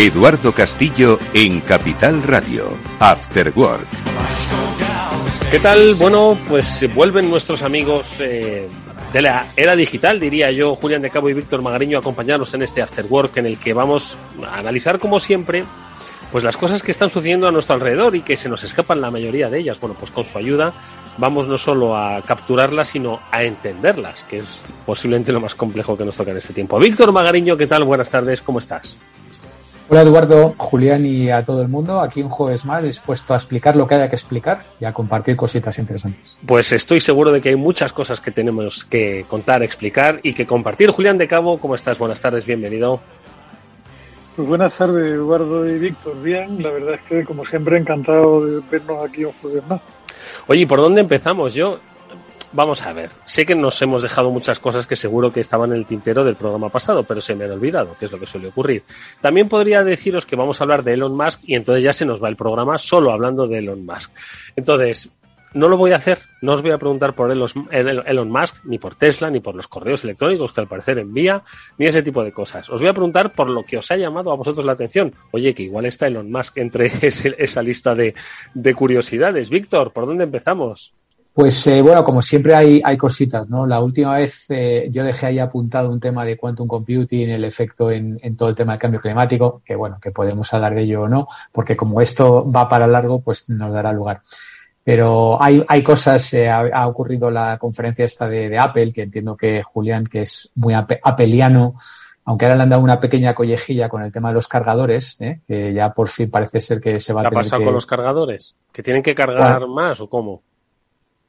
[0.00, 2.70] Eduardo Castillo en Capital Radio.
[3.00, 3.86] After Work.
[5.50, 5.94] ¿Qué tal?
[5.96, 8.66] Bueno, pues vuelven nuestros amigos eh,
[9.12, 12.62] de la era digital, diría yo, Julián de Cabo y Víctor Magariño, a acompañarnos en
[12.62, 14.16] este After Work en el que vamos
[14.50, 15.64] a analizar, como siempre,
[16.32, 19.10] pues las cosas que están sucediendo a nuestro alrededor y que se nos escapan la
[19.10, 19.78] mayoría de ellas.
[19.80, 20.72] Bueno, pues con su ayuda
[21.18, 26.06] vamos no solo a capturarlas, sino a entenderlas, que es posiblemente lo más complejo que
[26.06, 26.78] nos toca en este tiempo.
[26.78, 27.84] Víctor Magariño, ¿qué tal?
[27.84, 28.96] Buenas tardes, ¿cómo estás?
[29.92, 32.00] Hola Eduardo, Julián y a todo el mundo.
[32.00, 35.34] Aquí un jueves más dispuesto a explicar lo que haya que explicar y a compartir
[35.34, 36.38] cositas interesantes.
[36.46, 40.46] Pues estoy seguro de que hay muchas cosas que tenemos que contar, explicar y que
[40.46, 40.90] compartir.
[40.90, 41.98] Julián de Cabo, ¿cómo estás?
[41.98, 43.00] Buenas tardes, bienvenido.
[44.36, 46.22] Pues buenas tardes, Eduardo y Víctor.
[46.22, 49.80] Bien, la verdad es que, como siempre, encantado de vernos aquí un jueves más.
[50.46, 51.52] Oye, ¿y ¿por dónde empezamos?
[51.52, 51.80] Yo,
[52.52, 55.78] vamos a ver, sé que nos hemos dejado muchas cosas que seguro que estaban en
[55.78, 58.48] el tintero del programa pasado, pero se me han olvidado, que es lo que suele
[58.48, 58.82] ocurrir.
[59.20, 62.22] También podría deciros que vamos a hablar de Elon Musk y entonces ya se nos
[62.22, 64.10] va el programa solo hablando de Elon Musk.
[64.56, 65.10] Entonces,
[65.52, 68.78] no lo voy a hacer, no os voy a preguntar por Elon, Elon Musk, ni
[68.78, 71.42] por Tesla, ni por los correos electrónicos que al parecer envía,
[71.78, 72.68] ni ese tipo de cosas.
[72.70, 75.12] Os voy a preguntar por lo que os ha llamado a vosotros la atención.
[75.32, 79.50] Oye, que igual está Elon Musk entre esa lista de curiosidades.
[79.50, 80.94] Víctor, ¿por dónde empezamos?
[81.32, 83.64] Pues eh, bueno, como siempre hay, hay cositas, ¿no?
[83.64, 87.90] La última vez eh, yo dejé ahí apuntado un tema de quantum computing, el efecto
[87.90, 91.02] en, en, todo el tema del cambio climático, que bueno, que podemos hablar de ello
[91.02, 94.22] o no, porque como esto va para largo, pues nos dará lugar.
[94.82, 99.02] Pero hay, hay cosas, eh, ha, ha, ocurrido la conferencia esta de, de, Apple, que
[99.02, 101.76] entiendo que Julián, que es muy apeliano,
[102.24, 105.40] aunque ahora le han dado una pequeña collejilla con el tema de los cargadores, ¿eh?
[105.46, 107.74] que ya por fin parece ser que se va a tener ¿Qué ha pasado con
[107.74, 108.56] los cargadores?
[108.72, 110.42] ¿Que tienen que cargar bueno, más o cómo?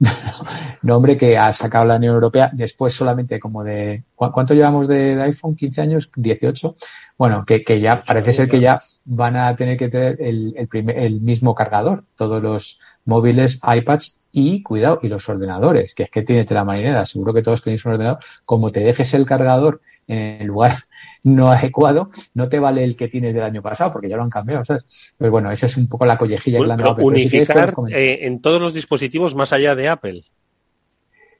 [0.82, 4.04] no, hombre, que ha sacado la Unión Europea después solamente como de...
[4.16, 5.56] ¿Cuánto llevamos de, de iPhone?
[5.56, 6.12] ¿15 años?
[6.12, 6.76] ¿18?
[7.18, 10.68] Bueno, que, que ya parece ser que ya van a tener que tener el, el,
[10.68, 16.10] primer, el mismo cargador, todos los móviles, iPads y, cuidado, y los ordenadores, que es
[16.10, 19.82] que tiene la marinera, seguro que todos tenéis un ordenador, como te dejes el cargador
[20.12, 20.76] en el lugar
[21.24, 24.30] no adecuado, no te vale el que tienes del año pasado, porque ya lo han
[24.30, 24.86] cambiado, ¿sabes?
[25.18, 26.96] Pues bueno, esa es un poco la collejilla que le han dado.
[26.96, 30.24] Pero unificar si eh, en todos los dispositivos más allá de Apple.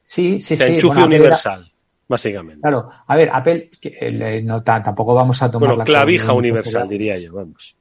[0.02, 0.64] Sí, sí, sí.
[0.64, 1.72] enchufe bueno, universal, era...
[2.08, 2.60] básicamente.
[2.62, 7.18] Claro, a ver, Apple, eh, no, tampoco vamos a tomar bueno, la clavija universal, diría
[7.18, 7.76] yo, vamos.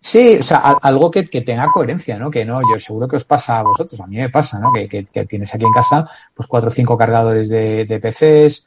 [0.00, 2.30] Sí, o sea, algo que, que, tenga coherencia, ¿no?
[2.30, 4.72] Que no, yo seguro que os pasa a vosotros, a mí me pasa, ¿no?
[4.72, 8.66] Que, que, que tienes aquí en casa, pues cuatro o cinco cargadores de, de PCs,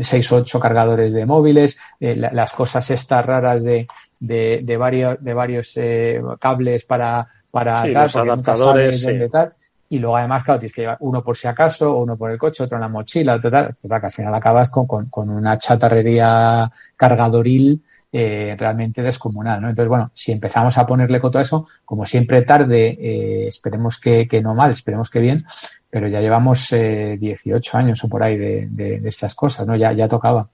[0.00, 3.86] seis o ocho cargadores de móviles, eh, la, las cosas estas raras de,
[4.20, 9.06] de, de varios, de varios eh, cables para, para sí, tal, los adaptadores, sí.
[9.06, 9.54] dónde, tal.
[9.88, 12.64] Y luego además, claro, tienes que llevar uno por si acaso, uno por el coche,
[12.64, 16.70] otro en la mochila, total, total que al final acabas con, con, con una chatarrería
[16.94, 19.70] cargadoril eh, realmente descomunal, ¿no?
[19.70, 24.28] Entonces, bueno, si empezamos a ponerle coto a eso, como siempre tarde, eh, esperemos que,
[24.28, 25.42] que, no mal, esperemos que bien,
[25.88, 29.76] pero ya llevamos eh, 18 años o por ahí de, de, de, estas cosas, ¿no?
[29.76, 30.48] Ya, ya tocaba.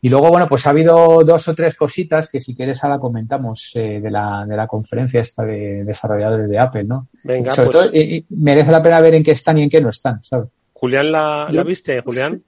[0.00, 3.72] Y luego, bueno, pues ha habido dos o tres cositas que si quieres ahora comentamos
[3.74, 7.08] eh, de, la, de la conferencia esta de desarrolladores de Apple, ¿no?
[7.24, 7.86] Venga, Sobre pues...
[7.86, 10.48] todo, eh, merece la pena ver en qué están y en qué no están, ¿sabes?
[10.74, 12.42] Julián, ¿la, ¿la viste, Julián?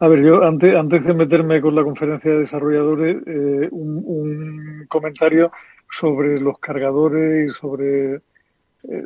[0.00, 4.86] A ver, yo antes, antes de meterme con la conferencia de desarrolladores, eh, un, un,
[4.88, 5.50] comentario
[5.90, 8.14] sobre los cargadores y sobre...
[8.84, 9.02] Eh,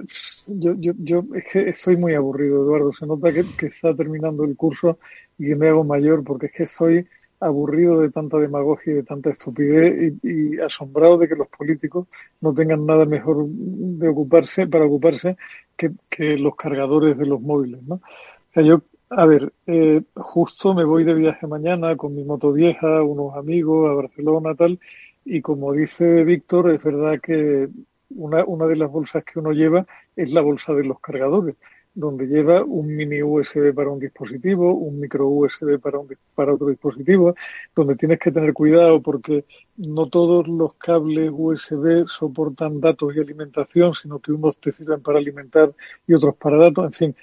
[0.48, 2.92] yo, yo, yo es que estoy muy aburrido, Eduardo.
[2.92, 4.98] Se nota que, que, está terminando el curso
[5.38, 7.06] y que me hago mayor porque es que estoy
[7.40, 12.06] aburrido de tanta demagogia y de tanta estupidez y, y asombrado de que los políticos
[12.42, 15.38] no tengan nada mejor de ocuparse para ocuparse
[15.74, 17.94] que, que los cargadores de los móviles, ¿no?
[17.94, 18.82] O sea, yo
[19.16, 23.90] a ver, eh, justo me voy de viaje mañana con mi moto vieja, unos amigos
[23.90, 24.78] a Barcelona, tal,
[25.24, 27.68] y como dice Víctor, es verdad que
[28.10, 31.56] una, una de las bolsas que uno lleva es la bolsa de los cargadores,
[31.94, 35.98] donde lleva un mini USB para un dispositivo, un micro USB para,
[36.34, 37.34] para otro dispositivo,
[37.76, 39.44] donde tienes que tener cuidado porque
[39.76, 45.18] no todos los cables USB soportan datos y alimentación, sino que unos te sirven para
[45.18, 45.74] alimentar
[46.06, 47.16] y otros para datos, en fin,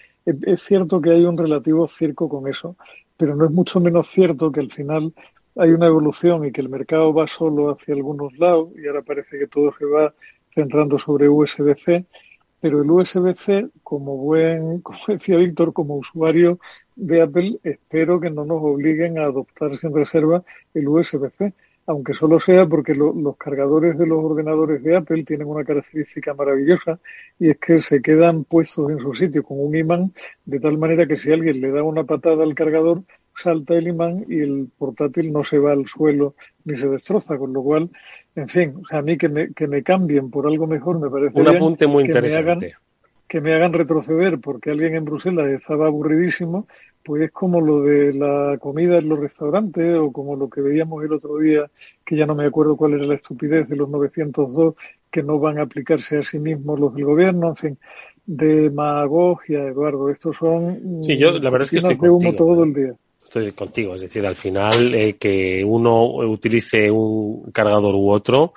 [0.44, 2.76] es cierto que hay un relativo circo con eso,
[3.18, 5.14] pero no es mucho menos cierto que al final
[5.56, 9.38] hay una evolución y que el mercado va solo hacia algunos lados y ahora parece
[9.38, 10.14] que todo se va
[10.54, 12.06] centrando sobre USB-C,
[12.62, 16.60] pero el USB-C, como buen, como decía Víctor, como usuario
[16.96, 21.54] de Apple, espero que no nos obliguen a adoptar sin reserva el USB-C
[21.90, 26.36] aunque solo sea porque lo, los cargadores de los ordenadores de Apple tienen una característica
[26.36, 27.00] maravillosa
[27.40, 30.14] y es que se quedan puestos en su sitio con un imán
[30.46, 33.02] de tal manera que si alguien le da una patada al cargador
[33.36, 37.54] salta el imán y el portátil no se va al suelo ni se destroza, con
[37.54, 37.90] lo cual,
[38.36, 41.10] en fin, o sea, a mí que me, que me cambien por algo mejor me
[41.10, 42.66] parece un bien, apunte muy que interesante.
[42.68, 42.80] Me hagan,
[43.30, 46.68] que me hagan retroceder porque alguien en Bruselas estaba aburridísimo
[47.04, 51.04] pues es como lo de la comida en los restaurantes o como lo que veíamos
[51.04, 51.70] el otro día,
[52.06, 54.76] que ya no me acuerdo cuál era la estupidez de los 902
[55.10, 57.78] que no van a aplicarse a sí mismos los del gobierno, en fin,
[58.26, 62.64] demagogia, Eduardo, estos son sí, yo la verdad es que estoy de humo contigo, todo
[62.64, 62.94] el día.
[63.24, 68.54] Estoy contigo, es decir, al final eh, que uno utilice un cargador u otro,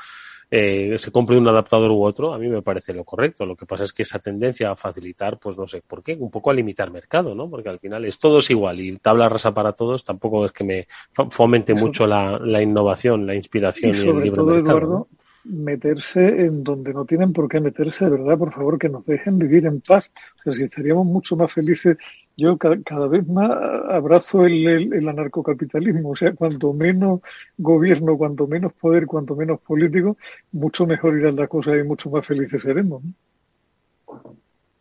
[0.54, 3.46] eh, se compre un adaptador u otro, a mí me parece lo correcto.
[3.46, 6.30] Lo que pasa es que esa tendencia a facilitar, pues no sé por qué, un
[6.30, 7.48] poco a limitar mercado, ¿no?
[7.48, 10.86] Porque al final es todo igual y tabla rasa para todos tampoco es que me
[11.30, 11.86] fomente Eso.
[11.86, 14.78] mucho la, la, innovación, la inspiración y, y sobre el libre todo, mercado.
[14.78, 15.22] Eduardo, ¿no?
[15.44, 19.38] meterse en donde no tienen por qué meterse, de verdad, por favor, que nos dejen
[19.38, 20.12] vivir en paz.
[20.40, 21.96] O sea, si estaríamos mucho más felices
[22.36, 27.20] yo cada, cada vez más abrazo el, el, el, anarcocapitalismo, o sea, cuanto menos
[27.58, 30.16] gobierno, cuanto menos poder, cuanto menos político,
[30.52, 33.02] mucho mejor irán las cosas y mucho más felices seremos.
[33.02, 33.12] ¿no?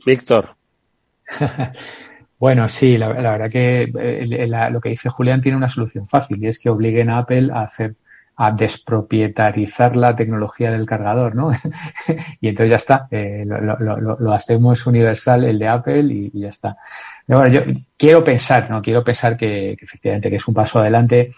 [0.05, 0.55] Víctor.
[2.39, 6.05] bueno, sí, la, la verdad que eh, la, lo que dice Julián tiene una solución
[6.05, 7.95] fácil y es que obliguen a Apple a hacer
[8.43, 11.51] a despropietarizar la tecnología del cargador, ¿no?
[12.41, 16.75] y entonces ya está, eh, lo, hacemos universal el de Apple y, ya está.
[17.27, 17.61] bueno, yo
[17.95, 18.81] quiero pensar, ¿no?
[18.81, 21.31] Quiero pensar que, efectivamente que es un paso adelante.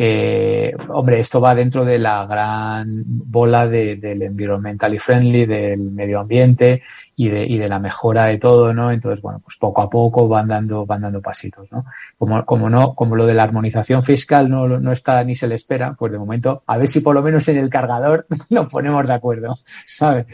[0.00, 6.84] Eh, hombre, esto va dentro de la gran bola del environmentally friendly, del medio ambiente
[7.16, 8.92] y de, y de la mejora de todo, ¿no?
[8.92, 11.84] Entonces, bueno, pues poco a poco van dando, van dando pasitos, ¿no?
[12.16, 15.56] Como, como no, como lo de la armonización fiscal no, no está ni se le
[15.56, 19.04] espera, pues de momento, a ver si por lo menos en el cargador nos ponemos
[19.04, 20.26] de acuerdo, ¿sabes?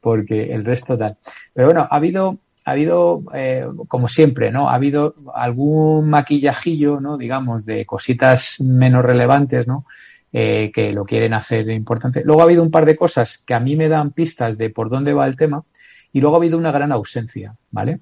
[0.00, 1.18] Porque el resto tal.
[1.52, 2.38] Pero bueno, ha habido,
[2.70, 4.68] ha habido, eh, como siempre, ¿no?
[4.68, 7.18] Ha habido algún maquillajillo, ¿no?
[7.18, 9.86] Digamos, de cositas menos relevantes, ¿no?
[10.32, 12.22] Eh, que lo quieren hacer importante.
[12.24, 14.88] Luego ha habido un par de cosas que a mí me dan pistas de por
[14.88, 15.64] dónde va el tema
[16.12, 17.98] y luego ha habido una gran ausencia, ¿vale?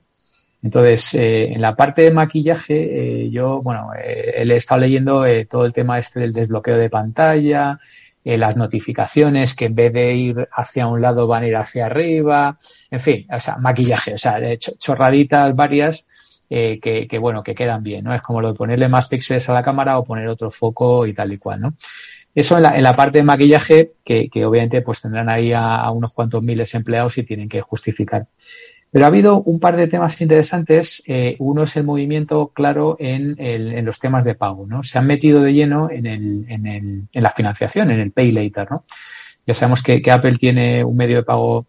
[0.62, 5.98] Entonces, eh, en la parte de maquillaje, yo, bueno, he estado leyendo todo el tema
[5.98, 7.78] este del desbloqueo de pantalla,
[8.36, 12.58] las notificaciones que en vez de ir hacia un lado van a ir hacia arriba,
[12.90, 16.06] en fin, o sea, maquillaje, o sea, chorraditas varias
[16.48, 18.14] que, que, bueno, que quedan bien, ¿no?
[18.14, 21.12] Es como lo de ponerle más píxeles a la cámara o poner otro foco y
[21.12, 21.74] tal y cual, ¿no?
[22.34, 25.90] Eso en la, en la parte de maquillaje, que, que obviamente pues tendrán ahí a,
[25.90, 28.26] unos cuantos miles empleados y tienen que justificar.
[28.90, 31.02] Pero ha habido un par de temas interesantes.
[31.06, 34.82] Eh, uno es el movimiento claro en, el, en, los temas de pago, ¿no?
[34.82, 38.32] Se han metido de lleno en, el, en, el, en la financiación, en el Pay
[38.32, 38.84] Later, ¿no?
[39.46, 41.66] Ya sabemos que, Apple tiene un medio de pago,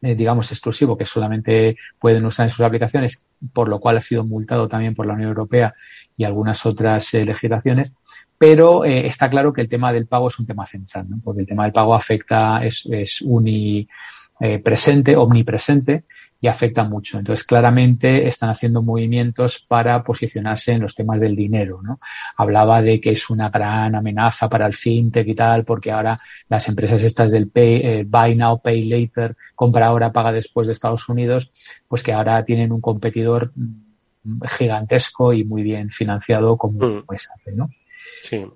[0.00, 4.24] eh, digamos, exclusivo que solamente pueden usar en sus aplicaciones, por lo cual ha sido
[4.24, 5.74] multado también por la Unión Europea
[6.16, 7.92] y algunas otras eh, legislaciones
[8.38, 11.20] pero está claro que el tema del pago es un tema central, ¿no?
[11.22, 16.04] porque el tema del pago afecta, es, es unipresente, omnipresente
[16.40, 17.18] y afecta mucho.
[17.18, 22.00] Entonces, claramente están haciendo movimientos para posicionarse en los temas del dinero, ¿no?
[22.36, 26.18] Hablaba de que es una gran amenaza para el fintech y tal, porque ahora
[26.48, 30.72] las empresas estas del pay, eh, buy now, pay later, compra ahora, paga después de
[30.72, 31.52] Estados Unidos,
[31.86, 37.04] pues que ahora tienen un competidor mm, gigantesco y muy bien financiado como mm.
[37.12, 37.68] es ¿no?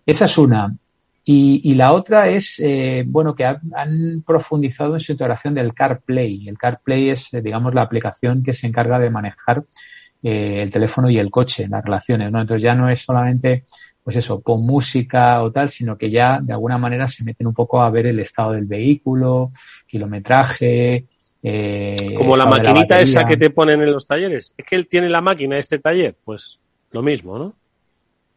[0.07, 0.75] Esa es una.
[1.27, 6.47] Y, la otra es, eh, bueno, que han, profundizado en su integración del CarPlay.
[6.47, 9.65] El CarPlay es, eh, digamos, la aplicación que se encarga de manejar
[10.23, 12.43] eh, el teléfono y el coche, las relaciones, ¿no?
[12.43, 13.65] Entonces ya no es solamente,
[14.03, 17.55] pues eso, con música o tal, sino que ya de alguna manera se meten un
[17.55, 19.51] poco a ver el estado del vehículo,
[19.87, 21.07] kilometraje,
[22.19, 24.53] Como la maquinita esa que te ponen en los talleres.
[24.59, 26.61] Es que él tiene la máquina de este taller, pues
[26.91, 27.55] lo mismo, ¿no?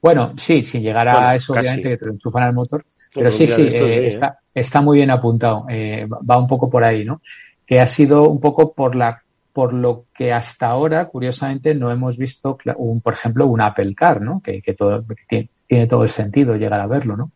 [0.07, 2.85] Bueno, sí, sin llegar a eso, obviamente, que te lo enchufan al motor.
[3.13, 4.31] Pero sí, sí, eh, está, ¿eh?
[4.53, 5.65] está, muy bien apuntado.
[5.69, 7.21] Eh, va un poco por ahí, ¿no?
[7.65, 12.15] Que ha sido un poco por la por lo que hasta ahora, curiosamente, no hemos
[12.15, 14.39] visto, un, por ejemplo, un Apple Car, ¿no?
[14.39, 17.31] Que, que, todo, tiene, todo el sentido llegar a verlo, ¿no?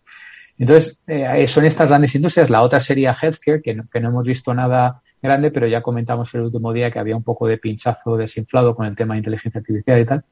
[0.58, 1.02] Entonces,
[1.48, 2.52] son estas grandes industrias.
[2.52, 6.34] La otra sería healthcare, que no, que no hemos visto nada grande, pero ya comentamos
[6.34, 9.60] el último día que había un poco de pinchazo desinflado con el tema de inteligencia
[9.60, 10.24] artificial y tal.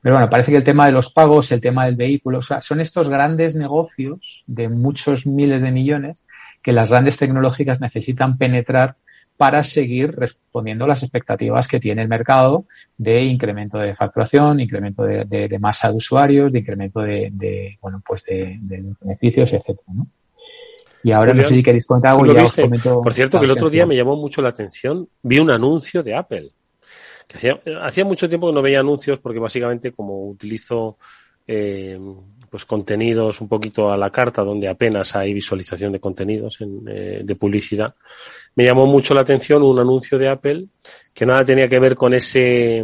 [0.00, 2.60] Pero bueno, parece que el tema de los pagos, el tema del vehículo, o sea,
[2.60, 6.24] son estos grandes negocios de muchos miles de millones
[6.62, 8.96] que las grandes tecnológicas necesitan penetrar
[9.36, 12.66] para seguir respondiendo a las expectativas que tiene el mercado
[12.96, 18.58] de incremento de facturación, incremento de, masa de usuarios, de incremento de, bueno, pues de,
[18.60, 20.06] beneficios, etcétera, ¿no?
[21.04, 23.00] Y ahora no sé si queréis contar algo, ya os comento.
[23.02, 26.16] Por cierto, que el otro día me llamó mucho la atención, vi un anuncio de
[26.16, 26.50] Apple
[27.82, 30.98] hacía, mucho tiempo que no veía anuncios porque básicamente como utilizo
[31.46, 31.98] eh,
[32.50, 37.36] pues contenidos un poquito a la carta donde apenas hay visualización de contenidos eh, de
[37.36, 37.94] publicidad,
[38.54, 40.66] me llamó mucho la atención un anuncio de Apple
[41.12, 42.82] que nada tenía que ver con ese,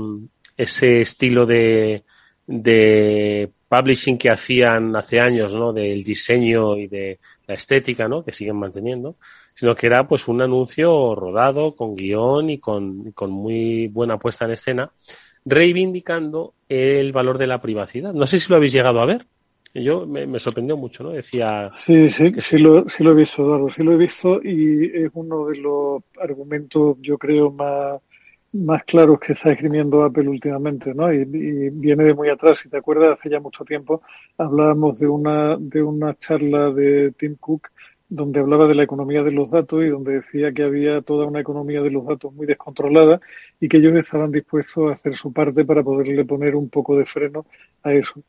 [0.57, 2.03] ese estilo de,
[2.47, 5.73] de publishing que hacían hace años, ¿no?
[5.73, 8.25] Del diseño y de la estética, ¿no?
[8.25, 9.15] Que siguen manteniendo,
[9.55, 14.45] sino que era pues un anuncio rodado con guion y con, con muy buena puesta
[14.45, 14.91] en escena,
[15.45, 18.13] reivindicando el valor de la privacidad.
[18.13, 19.25] No sé si lo habéis llegado a ver.
[19.73, 21.11] Yo me, sorprendió mucho, ¿no?
[21.11, 21.71] Decía.
[21.77, 25.11] Sí, sí, sí lo, sí lo he visto, Eduardo, sí lo he visto y es
[25.15, 28.01] uno de los argumentos, yo creo, más,
[28.53, 31.13] más claros que está escribiendo Apple últimamente, ¿no?
[31.13, 32.59] Y, viene de muy atrás.
[32.59, 34.03] Si te acuerdas, hace ya mucho tiempo
[34.39, 37.69] hablábamos de una, de una charla de Tim Cook
[38.09, 41.41] donde hablaba de la economía de los datos y donde decía que había toda una
[41.41, 43.21] economía de los datos muy descontrolada
[43.61, 47.05] y que ellos estaban dispuestos a hacer su parte para poderle poner un poco de
[47.05, 47.47] freno
[47.85, 48.21] a eso.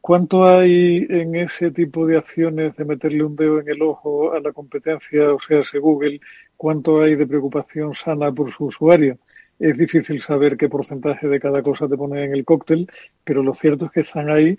[0.00, 4.40] ¿Cuánto hay en ese tipo de acciones de meterle un dedo en el ojo a
[4.40, 6.20] la competencia, o sea, Google?
[6.56, 9.18] ¿Cuánto hay de preocupación sana por su usuario?
[9.62, 12.90] Es difícil saber qué porcentaje de cada cosa te pone en el cóctel,
[13.22, 14.58] pero lo cierto es que están ahí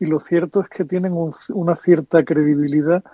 [0.00, 1.14] y lo cierto es que tienen
[1.50, 3.04] una cierta credibilidad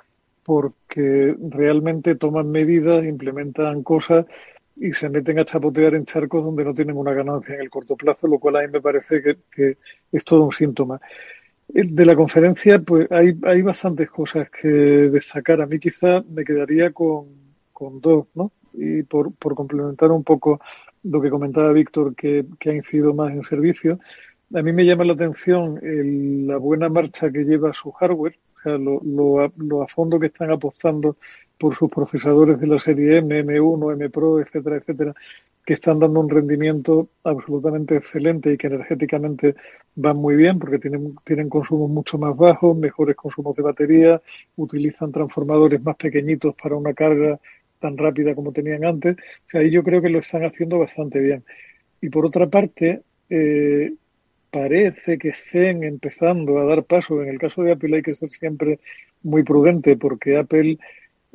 [0.42, 4.24] porque realmente toman medidas, implementan cosas
[4.76, 7.96] y se meten a chapotear en charcos donde no tienen una ganancia en el corto
[7.96, 9.76] plazo, lo cual a mí me parece que,
[10.10, 10.98] es todo un síntoma.
[11.68, 15.60] De la conferencia, pues hay, hay bastantes cosas que destacar.
[15.60, 17.26] A mí quizá me quedaría con,
[17.74, 18.52] con dos, ¿no?
[18.72, 20.60] Y por, por complementar un poco
[21.10, 23.98] lo que comentaba Víctor, que, que ha incidido más en servicio,
[24.54, 25.80] a mí me llama la atención
[26.46, 30.26] la buena marcha que lleva su hardware, o sea, lo, lo, lo a fondo que
[30.26, 31.16] están apostando
[31.58, 35.14] por sus procesadores de la serie M, M1, M Pro, etcétera, etcétera,
[35.64, 39.56] que están dando un rendimiento absolutamente excelente y que energéticamente
[39.96, 44.22] van muy bien porque tienen, tienen consumos mucho más bajos, mejores consumos de batería,
[44.54, 47.40] utilizan transformadores más pequeñitos para una carga
[47.78, 49.16] tan rápida como tenían antes.
[49.16, 51.44] O sea, ahí yo creo que lo están haciendo bastante bien.
[52.00, 53.92] Y por otra parte, eh,
[54.50, 57.22] parece que estén empezando a dar paso.
[57.22, 58.80] En el caso de Apple hay que ser siempre
[59.22, 60.78] muy prudente porque Apple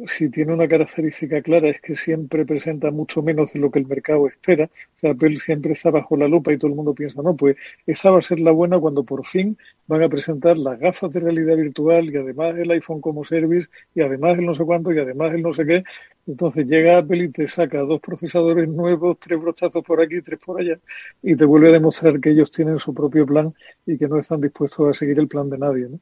[0.08, 3.88] si tiene una característica clara es que siempre presenta mucho menos de lo que el
[3.88, 4.70] mercado espera.
[5.04, 8.20] Apple siempre está bajo la lupa y todo el mundo piensa, no, pues esa va
[8.20, 12.12] a ser la buena cuando por fin van a presentar las gafas de realidad virtual
[12.12, 15.42] y además el iPhone como service y además el no sé cuánto y además el
[15.42, 15.84] no sé qué.
[16.28, 20.62] Entonces llega Apple y te saca dos procesadores nuevos, tres brochazos por aquí, tres por
[20.62, 20.80] allá
[21.22, 23.54] y te vuelve a demostrar que ellos tienen su propio plan
[23.86, 25.88] y que no están dispuestos a seguir el plan de nadie.
[25.90, 26.00] ¿no?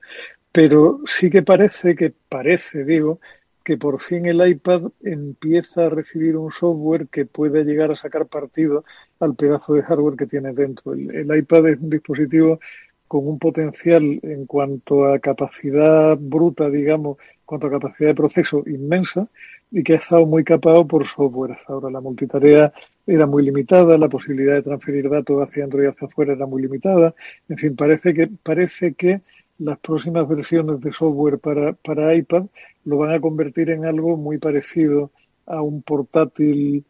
[0.52, 3.20] Pero sí que parece que parece, digo,
[3.64, 8.26] que por fin el iPad empieza a recibir un software que puede llegar a sacar
[8.28, 8.84] partido
[9.20, 10.94] al pedazo de hardware que tiene dentro.
[10.94, 12.60] El, iPad es un dispositivo
[13.08, 18.64] con un potencial en cuanto a capacidad bruta, digamos, en cuanto a capacidad de proceso
[18.66, 19.28] inmensa
[19.72, 21.90] y que ha estado muy capado por software hasta ahora.
[21.90, 22.74] La multitarea
[23.06, 26.62] era muy limitada, la posibilidad de transferir datos hacia Android y hacia afuera era muy
[26.62, 27.14] limitada.
[27.48, 29.22] En fin, parece que, parece que
[29.60, 32.46] las próximas versiones de software para, para iPad
[32.86, 35.12] lo van a convertir en algo muy parecido
[35.46, 36.86] a un portátil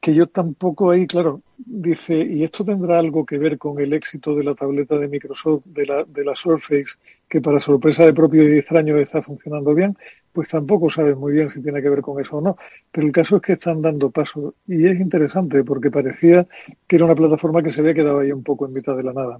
[0.00, 4.34] que yo tampoco ahí, claro, dice, ¿y esto tendrá algo que ver con el éxito
[4.34, 6.96] de la tableta de Microsoft, de la, de la Surface,
[7.28, 9.96] que para sorpresa de propio y extraño está funcionando bien?
[10.32, 12.56] Pues tampoco sabes muy bien si tiene que ver con eso o no.
[12.92, 14.54] Pero el caso es que están dando paso.
[14.66, 16.46] Y es interesante porque parecía
[16.86, 19.12] que era una plataforma que se había quedado ahí un poco en mitad de la
[19.12, 19.38] nada.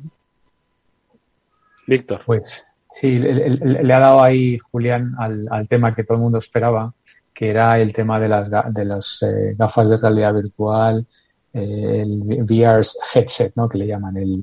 [1.86, 2.22] Víctor.
[2.26, 6.92] Pues sí, le, ha dado ahí Julián al, tema que todo el mundo esperaba,
[7.36, 11.06] que era el tema de las, de las eh, gafas de realidad virtual,
[11.52, 12.82] eh, el VR
[13.14, 13.68] headset, ¿no?
[13.68, 14.42] Que le llaman el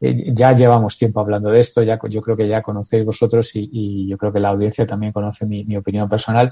[0.00, 4.08] eh, ya llevamos tiempo hablando de esto, ya yo creo que ya conocéis vosotros y,
[4.08, 6.50] yo creo que la audiencia también conoce mi, opinión personal.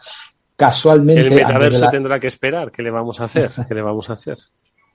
[0.54, 1.26] Casualmente.
[1.26, 2.70] El metaverso tendrá que esperar.
[2.70, 3.50] ¿Qué le vamos a hacer?
[3.68, 4.38] ¿Qué le vamos a hacer?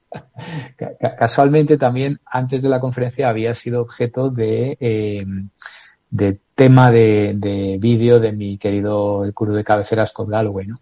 [1.19, 4.77] Casualmente también antes de la conferencia había sido objeto de,
[6.10, 10.82] de tema de, vídeo de mi querido el curso de cabecera Scott Galloway, ¿no?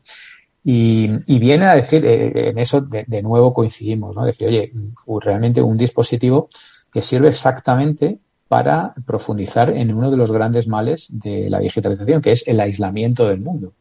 [0.64, 1.08] Y,
[1.40, 4.26] viene a decir, eh, en eso de, nuevo coincidimos, ¿no?
[4.26, 4.74] Decir, oye,
[5.22, 6.50] realmente un dispositivo
[6.92, 8.20] que sirve exactamente
[8.50, 13.28] para profundizar en uno de los grandes males de la digitalización, que es el aislamiento
[13.28, 13.74] del mundo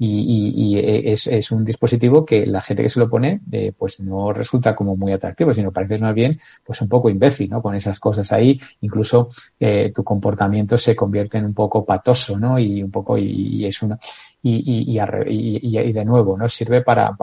[0.00, 4.74] y, es, un dispositivo que la gente que se lo pone eh, pues no resulta
[4.74, 7.60] como muy atractivo, sino parece más bien pues un poco imbécil, ¿no?
[7.60, 12.58] Con esas cosas ahí, incluso eh, tu comportamiento se convierte en un poco patoso, ¿no?
[12.58, 13.98] Y un poco, y, es una,
[14.40, 16.48] y, y, de nuevo, ¿no?
[16.48, 17.16] Sirve para,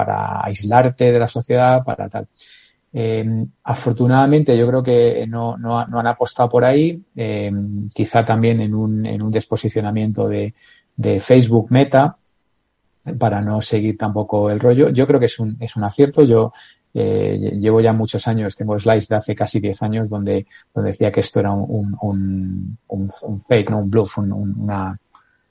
[0.44, 2.28] aislarte de la sociedad, para tal.
[2.92, 7.52] Eh, afortunadamente yo creo que no, no, han apostado por ahí, eh,
[7.94, 10.54] quizá también en un, en un desposicionamiento de,
[10.96, 12.18] de Facebook Meta,
[13.20, 14.90] para no seguir tampoco el rollo.
[14.90, 16.24] Yo creo que es un, es un acierto.
[16.24, 16.52] Yo
[16.94, 21.12] eh, llevo ya muchos años, tengo slides de hace casi 10 años donde, donde decía
[21.12, 23.80] que esto era un, un, un, un fake, ¿no?
[23.80, 24.98] un bluff, una,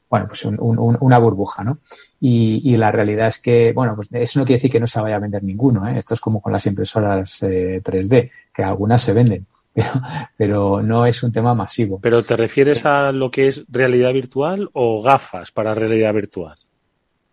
[0.08, 1.80] bueno, pues una burbuja, ¿no?
[2.20, 5.00] Y, y, la realidad es que, bueno, pues eso no quiere decir que no se
[5.02, 5.98] vaya a vender ninguno, ¿eh?
[5.98, 9.90] Esto es como con las impresoras eh, 3D, que algunas se venden, pero,
[10.36, 11.98] pero no es un tema masivo.
[12.00, 16.56] ¿Pero te refieres a lo que es realidad virtual o gafas para realidad virtual?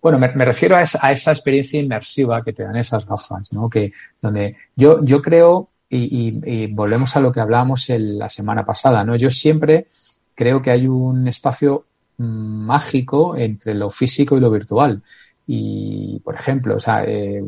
[0.01, 3.69] Bueno, me, refiero a esa, esa, experiencia inmersiva que te dan esas gafas, ¿no?
[3.69, 8.65] Que donde yo, yo creo, y, y, volvemos a lo que hablábamos el, la semana
[8.65, 9.15] pasada, ¿no?
[9.15, 9.87] Yo siempre
[10.33, 11.85] creo que hay un espacio
[12.17, 15.03] mágico entre lo físico y lo virtual.
[15.45, 17.43] Y, por ejemplo, o sea, eh,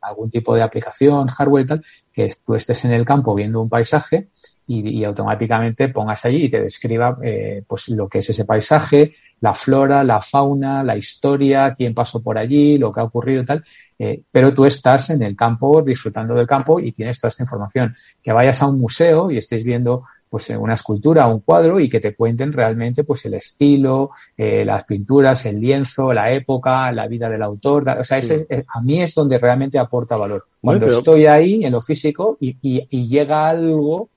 [0.00, 3.68] algún tipo de aplicación, hardware y tal, que tú estés en el campo viendo un
[3.68, 4.28] paisaje
[4.66, 9.14] y, y automáticamente pongas allí y te describa eh, pues lo que es ese paisaje,
[9.40, 13.44] la flora, la fauna, la historia, quién pasó por allí, lo que ha ocurrido y
[13.44, 13.64] tal,
[13.98, 17.94] eh, pero tú estás en el campo disfrutando del campo y tienes toda esta información.
[18.22, 22.00] Que vayas a un museo y estés viendo pues una escultura un cuadro y que
[22.00, 27.28] te cuenten realmente pues el estilo, eh, las pinturas, el lienzo, la época, la vida
[27.28, 27.88] del autor.
[27.88, 30.46] O sea, ese, a mí es donde realmente aporta valor.
[30.60, 34.10] Cuando estoy ahí en lo físico y, y, llega algo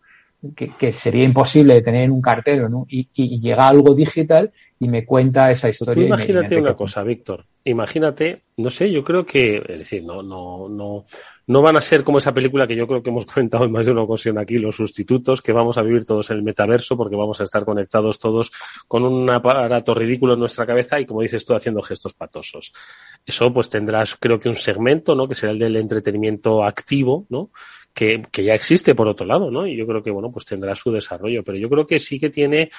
[0.56, 2.86] que, que, sería imposible de tener en un cartero ¿no?
[2.90, 6.06] y, y, llega algo digital y me cuenta esa historia.
[6.06, 7.46] imagínate una cosa, Víctor.
[7.66, 11.04] Imagínate, no sé, yo creo que, es decir, no, no, no,
[11.48, 13.86] no van a ser como esa película que yo creo que hemos comentado en más
[13.86, 17.18] de una ocasión aquí, los sustitutos, que vamos a vivir todos en el metaverso porque
[17.18, 18.52] vamos a estar conectados todos
[18.88, 22.72] con un aparato ridículo en nuestra cabeza y, como dices tú, haciendo gestos patosos.
[23.26, 25.28] Eso, pues tendrás, creo que un segmento, ¿no?
[25.28, 27.52] Que será el del entretenimiento activo, ¿no?
[28.00, 29.68] Que, que ya existe por otro lado, ¿no?
[29.68, 31.44] Y yo creo que, bueno, pues tendrá su desarrollo.
[31.44, 32.72] Pero yo creo que sí que tiene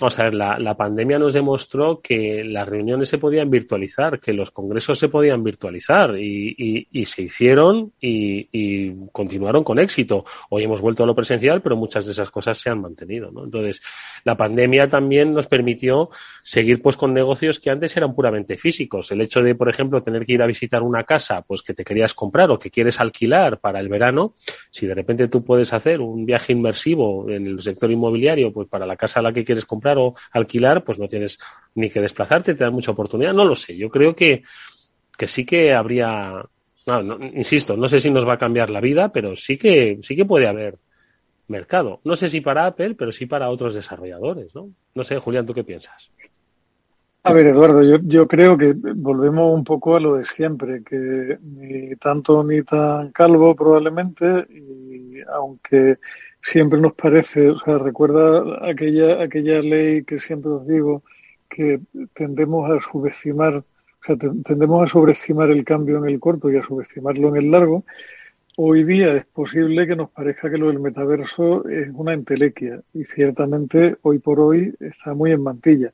[0.00, 4.50] o sea, la, la, pandemia nos demostró que las reuniones se podían virtualizar, que los
[4.50, 10.24] congresos se podían virtualizar y, y, y se hicieron y, continuaron con éxito.
[10.50, 13.44] Hoy hemos vuelto a lo presencial, pero muchas de esas cosas se han mantenido, ¿no?
[13.44, 13.82] Entonces,
[14.24, 16.10] la pandemia también nos permitió
[16.42, 19.10] seguir pues con negocios que antes eran puramente físicos.
[19.10, 21.84] El hecho de, por ejemplo, tener que ir a visitar una casa, pues que te
[21.84, 24.34] querías comprar o que quieres alquilar para el verano,
[24.70, 28.86] si de repente tú puedes hacer un viaje inmersivo en el sector inmobiliario, pues para
[28.86, 31.38] la casa a la que quieres comprar, o alquilar, pues no tienes
[31.74, 33.32] ni que desplazarte, te da mucha oportunidad.
[33.32, 33.76] No lo sé.
[33.76, 34.42] Yo creo que,
[35.16, 36.44] que sí que habría,
[36.86, 40.16] no, insisto, no sé si nos va a cambiar la vida, pero sí que, sí
[40.16, 40.78] que puede haber
[41.46, 42.00] mercado.
[42.04, 44.70] No sé si para Apple, pero sí para otros desarrolladores, ¿no?
[44.94, 46.10] No sé, Julián, ¿tú qué piensas?
[47.24, 51.38] A ver, Eduardo, yo, yo creo que volvemos un poco a lo de siempre, que
[51.42, 55.98] ni tanto ni tan calvo probablemente, y aunque
[56.50, 61.02] siempre nos parece, o sea, recuerda aquella, aquella ley que siempre os digo,
[61.48, 61.80] que
[62.14, 63.64] tendemos a subestimar, o
[64.04, 67.84] sea, tendemos a sobreestimar el cambio en el corto y a subestimarlo en el largo.
[68.56, 73.04] Hoy día es posible que nos parezca que lo del metaverso es una entelequia y
[73.04, 75.92] ciertamente hoy por hoy está muy en mantilla.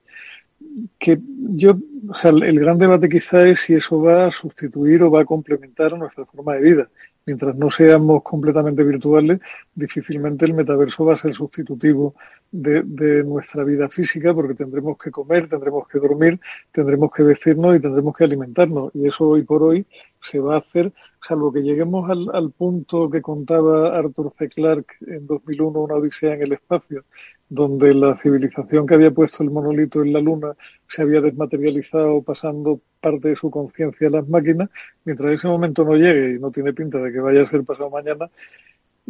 [0.98, 1.18] Que
[1.56, 1.76] yo,
[2.08, 5.26] o sea, el gran debate quizá es si eso va a sustituir o va a
[5.26, 6.88] complementar nuestra forma de vida
[7.26, 9.40] mientras no seamos completamente virtuales,
[9.74, 12.14] difícilmente el metaverso va a ser sustitutivo
[12.50, 16.38] de, de, nuestra vida física porque tendremos que comer, tendremos que dormir,
[16.70, 18.90] tendremos que vestirnos y tendremos que alimentarnos.
[18.94, 19.86] Y eso hoy por hoy
[20.22, 20.92] se va a hacer,
[21.26, 24.48] salvo que lleguemos al, punto que contaba Arthur C.
[24.48, 27.04] Clarke en 2001, una odisea en el espacio,
[27.48, 30.54] donde la civilización que había puesto el monolito en la Luna
[30.86, 34.68] se había desmaterializado pasando parte de su conciencia a las máquinas,
[35.04, 37.90] mientras ese momento no llegue y no tiene pinta de que vaya a ser pasado
[37.90, 38.28] mañana,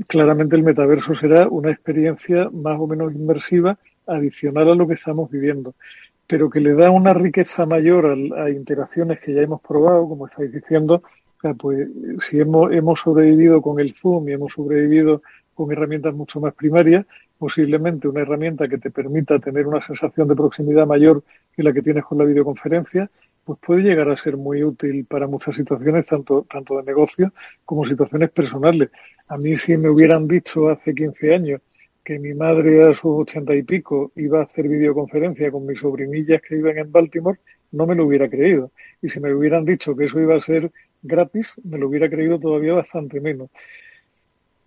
[0.07, 5.31] claramente el metaverso será una experiencia más o menos inmersiva adicional a lo que estamos
[5.31, 5.75] viviendo,
[6.29, 10.27] pero que le da una riqueza mayor a, a interacciones que ya hemos probado, como
[10.27, 11.03] estáis diciendo,
[11.53, 11.89] pues
[12.31, 15.21] si hemos, hemos sobrevivido con el Zoom y hemos sobrevivido
[15.53, 17.05] con herramientas mucho más primarias,
[17.37, 21.23] posiblemente una herramienta que te permita tener una sensación de proximidad mayor
[21.55, 23.11] que la que tienes con la videoconferencia,
[23.45, 27.33] pues puede llegar a ser muy útil para muchas situaciones, tanto, tanto de negocio
[27.65, 28.91] como situaciones personales.
[29.29, 31.61] A mí si me hubieran dicho hace 15 años
[32.03, 36.43] que mi madre a sus ochenta y pico iba a hacer videoconferencia con mis sobrinillas
[36.43, 37.39] que viven en Baltimore,
[37.73, 38.73] no me lo hubiera creído.
[39.01, 40.71] Y si me hubieran dicho que eso iba a ser
[41.05, 43.51] gratis, me lo hubiera creído todavía bastante menos.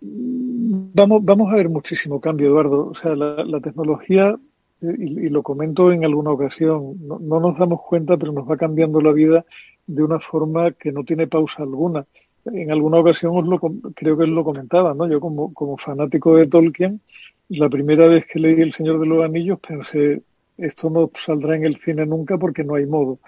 [0.00, 2.88] Vamos, vamos a ver muchísimo cambio, Eduardo.
[2.90, 4.38] O sea, la, tecnología,
[4.80, 9.00] eh, y, lo comento en alguna ocasión, no, nos damos cuenta, pero nos va cambiando
[9.00, 9.44] la vida
[9.86, 12.06] de una forma que no tiene pausa alguna.
[12.44, 13.58] En alguna ocasión os lo,
[13.94, 15.08] creo que os lo comentaba, ¿no?
[15.08, 17.00] Yo como, como fanático de Tolkien,
[17.48, 20.22] la primera vez que leí El Señor de los Anillos pensé,
[20.56, 23.18] esto no saldrá en el cine nunca porque no hay modo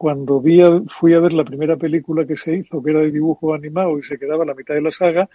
[0.00, 3.52] cuando vi fui a ver la primera película que se hizo, que era de dibujo
[3.52, 5.28] animado y se quedaba a la mitad de la saga,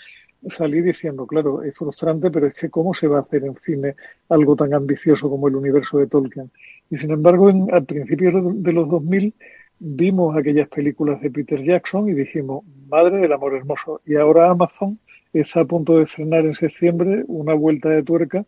[0.49, 3.93] salí diciendo, claro, es frustrante, pero es que cómo se va a hacer en cine
[4.27, 6.49] algo tan ambicioso como el universo de Tolkien.
[6.89, 9.35] Y sin embargo, en, al principio de los 2000
[9.77, 14.01] vimos aquellas películas de Peter Jackson y dijimos, madre del amor hermoso.
[14.03, 14.97] Y ahora Amazon
[15.31, 18.43] está a punto de estrenar en septiembre una vuelta de tuerca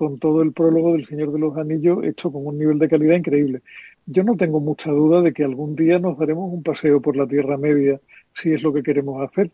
[0.00, 3.16] con todo el prólogo del Señor de los Anillos hecho con un nivel de calidad
[3.16, 3.60] increíble.
[4.06, 7.26] Yo no tengo mucha duda de que algún día nos daremos un paseo por la
[7.26, 8.00] Tierra Media
[8.34, 9.50] si es lo que queremos hacer.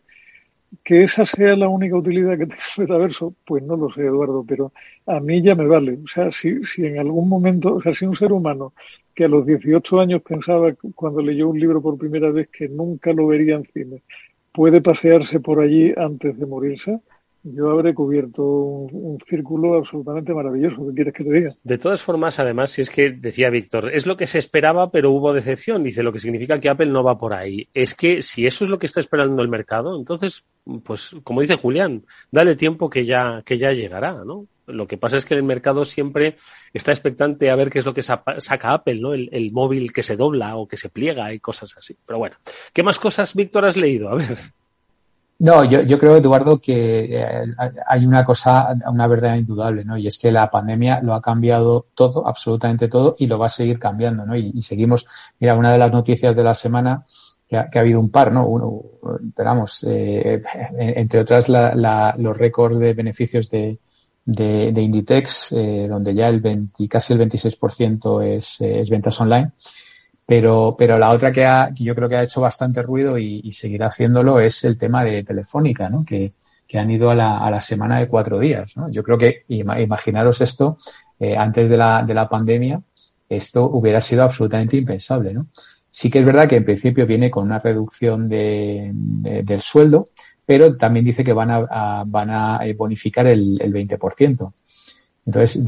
[0.83, 4.43] Que esa sea la única utilidad que tiene el metaverso, pues no lo sé, Eduardo,
[4.47, 4.73] pero
[5.05, 5.99] a mí ya me vale.
[6.03, 8.73] O sea, si, si en algún momento, o sea, si un ser humano
[9.13, 13.13] que a los 18 años pensaba cuando leyó un libro por primera vez que nunca
[13.13, 14.03] lo vería en cine,
[14.51, 16.99] puede pasearse por allí antes de morirse,
[17.53, 20.87] yo habré cubierto un, círculo absolutamente maravilloso.
[20.87, 21.55] ¿Qué quieres que te diga?
[21.63, 25.11] De todas formas, además, si es que decía Víctor, es lo que se esperaba, pero
[25.11, 25.83] hubo decepción.
[25.83, 27.67] Dice, lo que significa que Apple no va por ahí.
[27.73, 30.45] Es que si eso es lo que está esperando el mercado, entonces,
[30.83, 34.47] pues, como dice Julián, dale tiempo que ya, que ya llegará, ¿no?
[34.65, 36.35] Lo que pasa es que el mercado siempre
[36.73, 39.13] está expectante a ver qué es lo que saca Apple, ¿no?
[39.13, 41.95] El, el móvil que se dobla o que se pliega y cosas así.
[42.05, 42.35] Pero bueno,
[42.73, 44.09] ¿qué más cosas, Víctor, has leído?
[44.09, 44.37] A ver.
[45.39, 47.45] No, yo, yo creo, Eduardo, que eh,
[47.87, 49.95] hay una cosa, una verdad indudable, ¿no?
[49.95, 53.49] Y es que la pandemia lo ha cambiado todo, absolutamente todo, y lo va a
[53.49, 54.35] seguir cambiando, ¿no?
[54.35, 55.05] Y, seguimos,
[55.39, 57.05] mira, una de las noticias de la semana,
[57.47, 58.47] que ha, que ha habido un par, ¿no?
[58.47, 58.81] Uno,
[59.27, 60.41] esperamos, eh,
[60.77, 63.77] entre otras la, los récords de beneficios de,
[64.25, 69.51] de, de Inditex, eh, donde ya el 20, casi el 26% es, es ventas online.
[70.27, 73.49] Pero, pero la otra que, ha, que yo creo que ha hecho bastante ruido y,
[73.53, 76.03] seguirá haciéndolo es el tema de Telefónica, ¿no?
[76.03, 76.33] Que,
[76.67, 78.75] que han ido a la, a la semana de cuatro días.
[78.75, 78.87] ¿no?
[78.91, 80.79] Yo creo que, imaginaros esto,
[81.17, 82.81] eh, antes de la, de la pandemia,
[83.29, 85.33] esto hubiera sido absolutamente impensable.
[85.33, 85.47] ¿no?
[85.89, 90.09] Sí que es verdad que en principio viene con una reducción de, de, del sueldo,
[90.45, 94.51] pero también dice que van a, a van a bonificar el, el 20%.
[95.27, 95.61] Entonces,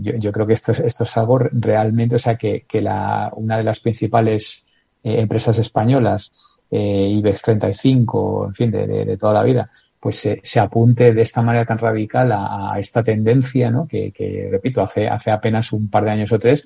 [0.00, 3.64] yo, yo, creo que esto, esto es algo realmente, o sea, que, la, una de
[3.64, 4.64] las principales
[5.02, 6.30] eh, empresas españolas,
[6.70, 9.64] eh, IBEX 35, en fin, de, de, toda la vida,
[9.98, 13.88] pues se, se, apunte de esta manera tan radical a, a esta tendencia, ¿no?
[13.88, 16.64] Que, que, repito, hace, hace apenas un par de años o tres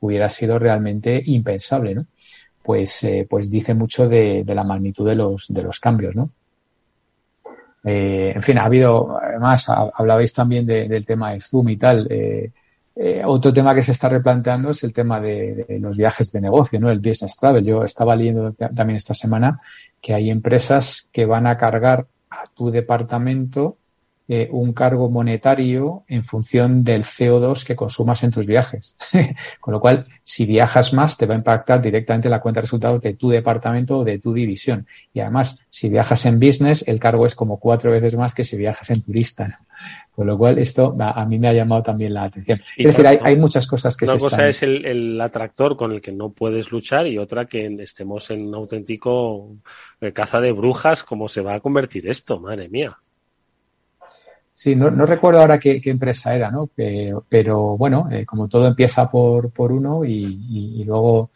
[0.00, 2.06] hubiera sido realmente impensable, ¿no?
[2.62, 6.30] Pues, eh, pues dice mucho de, de la magnitud de los, de los cambios, ¿no?
[7.88, 12.08] Eh, en fin, ha habido, además, hablabais también de, del tema de Zoom y tal.
[12.10, 12.50] Eh,
[12.96, 16.40] eh, otro tema que se está replanteando es el tema de, de, los viajes de
[16.40, 16.90] negocio, ¿no?
[16.90, 17.64] El business travel.
[17.64, 19.60] Yo estaba leyendo también esta semana
[20.02, 23.76] que hay empresas que van a cargar a tu departamento
[24.28, 28.96] eh, un cargo monetario en función del CO2 que consumas en tus viajes.
[29.60, 33.00] Con lo cual, si viajas más, te va a impactar directamente la cuenta de resultados
[33.02, 34.88] de tu departamento o de tu división.
[35.12, 38.56] Y además, si viajas en business, el cargo es como cuatro veces más que si
[38.56, 39.60] viajas en turista.
[40.10, 42.60] Con lo cual, esto a, a, mí me ha llamado también la atención.
[42.76, 44.48] Y es decir, hay, hay, muchas cosas que una se cosa están...
[44.48, 48.48] es el, el, atractor con el que no puedes luchar y otra que estemos en
[48.48, 49.54] un auténtico
[50.00, 52.98] eh, caza de brujas, cómo se va a convertir esto, madre mía.
[54.56, 56.66] Sí, no, no, recuerdo ahora qué, qué, empresa era, ¿no?
[56.74, 61.30] Pero, pero bueno, eh, como todo empieza por, por uno y, y, y, luego,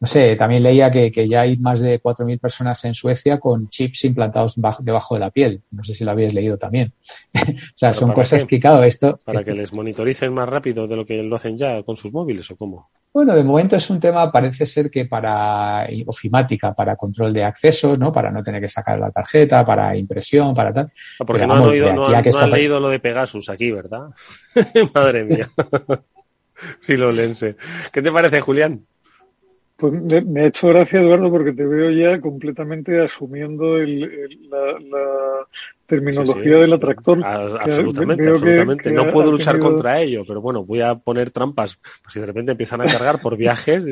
[0.00, 3.68] no sé, también leía que, que ya hay más de 4.000 personas en Suecia con
[3.68, 5.62] chips implantados bajo, debajo de la piel.
[5.70, 6.94] No sé si lo habéis leído también.
[7.34, 8.56] o sea, son cosas qué?
[8.56, 9.18] que, claro, esto...
[9.22, 12.10] ¿Para esto, que les monitoricen más rápido de lo que lo hacen ya con sus
[12.14, 12.88] móviles o cómo?
[13.12, 17.98] Bueno, de momento es un tema, parece ser que para ofimática, para control de accesos,
[17.98, 18.10] ¿no?
[18.10, 20.92] Para no tener que sacar la tarjeta, para impresión, para tal.
[21.18, 23.50] No, porque Pero, no, vamos, han, oído, no, han, no han leído lo de Pegasus
[23.50, 24.08] aquí, ¿verdad?
[24.94, 25.50] Madre mía.
[26.80, 27.56] sí, lo lense.
[27.92, 28.86] ¿Qué te parece, Julián?
[29.80, 34.50] Pues me, me, ha hecho gracia, Eduardo, porque te veo ya completamente asumiendo el, el,
[34.50, 35.46] la, la,
[35.86, 36.60] terminología sí, sí.
[36.60, 37.24] del atractor.
[37.24, 38.84] A, absolutamente, absolutamente.
[38.84, 39.70] Que, que no puedo luchar tenido...
[39.70, 41.78] contra ello, pero bueno, voy a poner trampas.
[42.02, 43.82] Pues si de repente empiezan a cargar por viajes,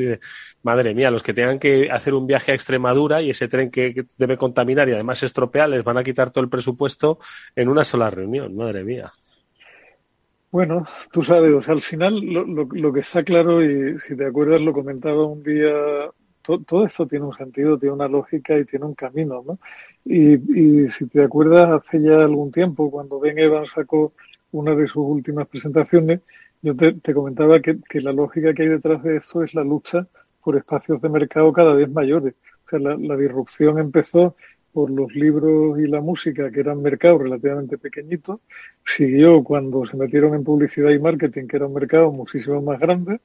[0.61, 3.95] madre mía, los que tengan que hacer un viaje a Extremadura y ese tren que,
[3.95, 7.17] que debe contaminar y además estropear, les van a quitar todo el presupuesto
[7.55, 9.11] en una sola reunión, madre mía.
[10.51, 14.25] Bueno, tú sabes, o sea, al final lo, lo, que está claro, y si te
[14.25, 15.71] acuerdas, lo comentaba un día,
[16.41, 19.59] to, todo esto tiene un sentido, tiene una lógica y tiene un camino, ¿no?
[20.05, 24.13] Y, y si te acuerdas, hace ya algún tiempo, cuando Ben Evans sacó
[24.51, 26.21] una de sus últimas presentaciones,
[26.63, 29.63] yo te, te comentaba que, que, la lógica que hay detrás de esto es la
[29.63, 30.07] lucha
[30.43, 32.33] por espacios de mercado cada vez mayores.
[32.65, 34.35] O sea, la, la disrupción empezó
[34.73, 38.39] por los libros y la música, que eran mercados relativamente pequeñitos,
[38.85, 43.19] siguió cuando se metieron en publicidad y marketing, que era un mercado muchísimo más grande,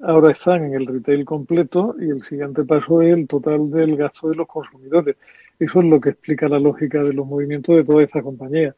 [0.00, 4.28] ahora están en el retail completo y el siguiente paso es el total del gasto
[4.28, 5.16] de los consumidores.
[5.58, 8.74] Eso es lo que explica la lógica de los movimientos de todas estas compañías.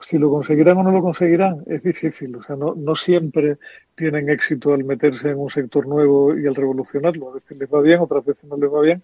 [0.00, 2.36] Si lo conseguirán o no lo conseguirán, es difícil.
[2.36, 3.58] O sea, no, no siempre
[3.96, 7.30] tienen éxito al meterse en un sector nuevo y al revolucionarlo.
[7.30, 9.02] A veces les va bien, otras veces no les va bien.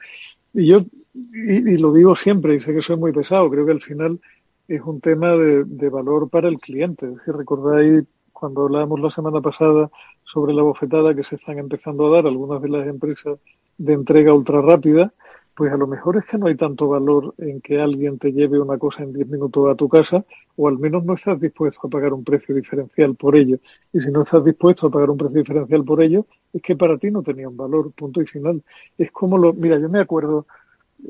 [0.53, 0.83] Y yo,
[1.13, 4.21] y, y, lo digo siempre, y sé que soy muy pesado, creo que al final
[4.69, 7.13] es un tema de, de valor para el cliente.
[7.25, 9.91] Si recordáis cuando hablábamos la semana pasada
[10.23, 13.39] sobre la bofetada que se están empezando a dar algunas de las empresas
[13.79, 15.13] de entrega ultra rápida,
[15.55, 18.61] pues a lo mejor es que no hay tanto valor en que alguien te lleve
[18.61, 20.25] una cosa en 10 minutos a tu casa,
[20.57, 23.59] o al menos no estás dispuesto a pagar un precio diferencial por ello.
[23.93, 26.99] Y si no estás dispuesto a pagar un precio diferencial por ello, es que para
[26.99, 28.63] ti no tenía un valor, punto y final.
[28.99, 30.47] Es como lo, mira, yo me acuerdo,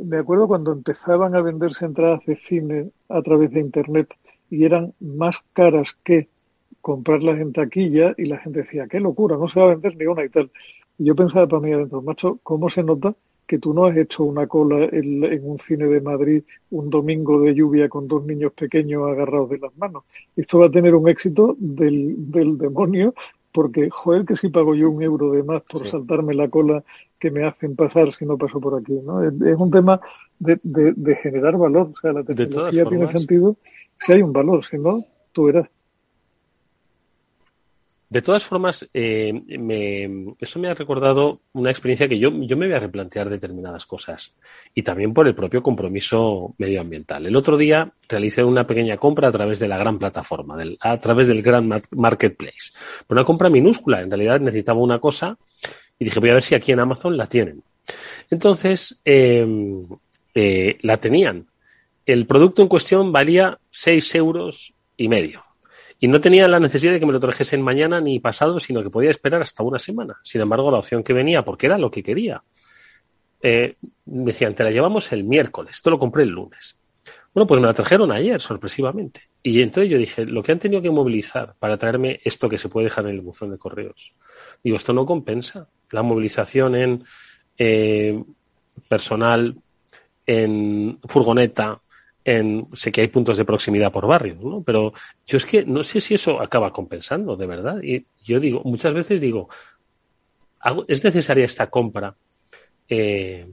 [0.03, 4.14] me acuerdo cuando empezaban a venderse entradas de cine a través de internet
[4.51, 6.28] y eran más caras que
[6.82, 10.05] comprarlas en taquilla y la gente decía, qué locura, no se va a vender ni
[10.05, 10.51] una y tal.
[10.99, 13.14] Y yo pensaba para mí adentro, macho, ¿cómo se nota
[13.47, 17.55] que tú no has hecho una cola en, un cine de Madrid un domingo de
[17.55, 20.05] lluvia con dos niños pequeños agarrados de las manos.
[20.36, 23.14] Esto va a tener un éxito del, del demonio
[23.53, 26.82] porque, joder, que si pago yo un euro de más por saltarme la cola
[27.20, 29.22] que me hacen pasar si no paso por aquí, ¿no?
[29.22, 30.01] Es, un tema
[30.40, 31.92] de, de, generar valor.
[31.95, 33.57] O sea, la tecnología tiene sentido
[34.05, 35.68] si hay un valor, si no, tú verás.
[38.14, 42.66] De todas formas, eh, me, eso me ha recordado una experiencia que yo, yo me
[42.66, 44.32] voy a replantear determinadas cosas
[44.72, 47.26] y también por el propio compromiso medioambiental.
[47.26, 51.26] El otro día realicé una pequeña compra a través de la gran plataforma, a través
[51.26, 52.70] del gran marketplace.
[53.08, 55.36] Una compra minúscula, en realidad necesitaba una cosa
[55.98, 57.64] y dije voy a ver si aquí en Amazon la tienen.
[58.30, 59.88] Entonces, em,
[60.36, 61.48] eh, la tenían.
[62.06, 65.42] El producto en cuestión valía seis euros y medio
[66.05, 68.90] y no tenía la necesidad de que me lo trajesen mañana ni pasado, sino que
[68.90, 70.20] podía esperar hasta una semana.
[70.22, 72.42] Sin embargo, la opción que venía, porque era lo que quería,
[73.40, 76.76] eh, me decían, te la llevamos el miércoles, esto lo compré el lunes.
[77.32, 79.22] Bueno, pues me la trajeron ayer, sorpresivamente.
[79.42, 82.68] Y entonces yo dije, lo que han tenido que movilizar para traerme esto que se
[82.68, 84.14] puede dejar en el buzón de correos,
[84.62, 85.70] digo, esto no compensa.
[85.90, 87.05] La movilización en
[87.57, 88.22] eh,
[88.90, 89.57] personal,
[90.26, 91.80] en furgoneta,
[92.25, 94.62] en, sé que hay puntos de proximidad por barrios, ¿no?
[94.62, 94.93] Pero
[95.27, 97.83] yo es que no sé si eso acaba compensando, de verdad.
[97.83, 99.49] Y yo digo, muchas veces digo,
[100.89, 102.14] ¿es necesaria esta compra?
[102.89, 103.47] Eh,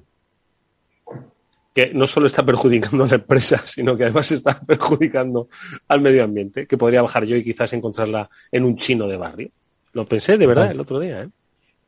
[1.74, 5.48] que no solo está perjudicando a la empresa, sino que además está perjudicando
[5.88, 9.50] al medio ambiente, que podría bajar yo y quizás encontrarla en un chino de barrio.
[9.94, 11.30] Lo pensé de verdad el otro día, ¿eh?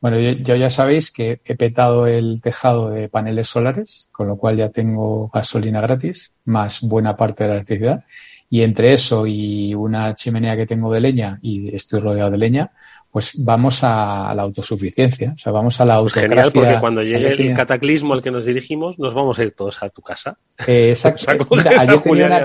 [0.04, 4.58] Bueno, yo, ya sabéis que he petado el tejado de paneles solares, con lo cual
[4.58, 8.04] ya tengo gasolina gratis, más buena parte de la electricidad.
[8.50, 12.70] Y entre eso y una chimenea que tengo de leña y estoy rodeado de leña,
[13.10, 16.50] pues vamos a la autosuficiencia, o sea, vamos a la pues autocracia.
[16.50, 19.82] Genial, porque cuando llegue el cataclismo al que nos dirigimos, nos vamos a ir todos
[19.82, 20.36] a tu casa.
[20.66, 21.24] Eh, exacto.
[21.78, 22.44] ayer tenía una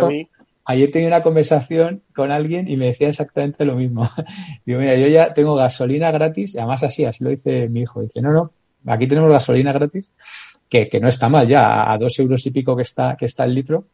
[1.24, 4.07] conversación con alguien y me decía exactamente lo mismo.
[4.65, 8.01] Digo, mira, yo ya tengo gasolina gratis, además así, así lo dice mi hijo.
[8.01, 8.53] Dice, no, no,
[8.86, 10.11] aquí tenemos gasolina gratis,
[10.70, 13.45] que, que no está mal ya, a dos euros y pico que está, que está
[13.45, 13.88] el litro.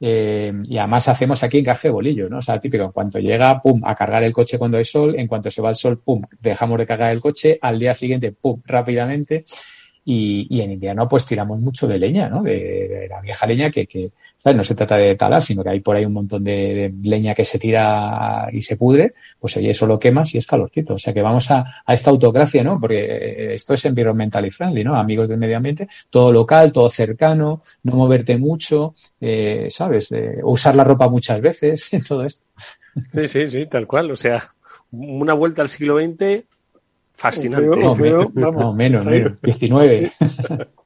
[0.00, 2.38] Eh, y además hacemos aquí encaje de bolillo, ¿no?
[2.38, 5.26] O sea, típico, en cuanto llega, pum, a cargar el coche cuando hay sol, en
[5.26, 8.60] cuanto se va el sol, pum, dejamos de cargar el coche, al día siguiente, pum,
[8.64, 9.44] rápidamente.
[10.10, 12.42] Y, y en invierno, pues tiramos mucho de leña, ¿no?
[12.42, 14.10] De, la vieja leña que, que,
[14.54, 17.44] no se trata de talar, sino que hay por ahí un montón de, leña que
[17.44, 20.94] se tira y se pudre, pues oye, eso lo quemas y es calorcito.
[20.94, 22.80] O sea que vamos a, a esta autocracia, ¿no?
[22.80, 24.96] Porque eh, esto es environmentally friendly, ¿no?
[24.96, 30.08] Amigos del medio ambiente, todo local, todo cercano, no moverte mucho, eh, ¿sabes?
[30.42, 32.46] usar la ropa muchas veces, todo esto.
[33.12, 34.10] Sí, sí, sí, tal cual.
[34.10, 34.54] O sea,
[34.90, 36.46] una vuelta al siglo XX
[37.18, 37.66] fascinante.
[37.66, 40.12] no, menos, menos, 19.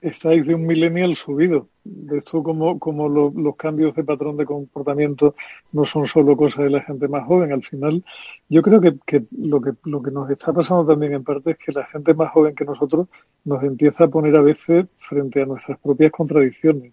[0.00, 1.68] estáis de un millennial subido.
[1.84, 5.34] De esto como, como los cambios de patrón de comportamiento
[5.72, 7.52] no son solo cosas de la gente más joven.
[7.52, 8.04] Al final,
[8.48, 11.58] yo creo que, que, lo que lo que nos está pasando también en parte es
[11.58, 13.08] que la gente más joven que nosotros
[13.44, 16.92] nos empieza a poner a veces frente a nuestras propias contradicciones.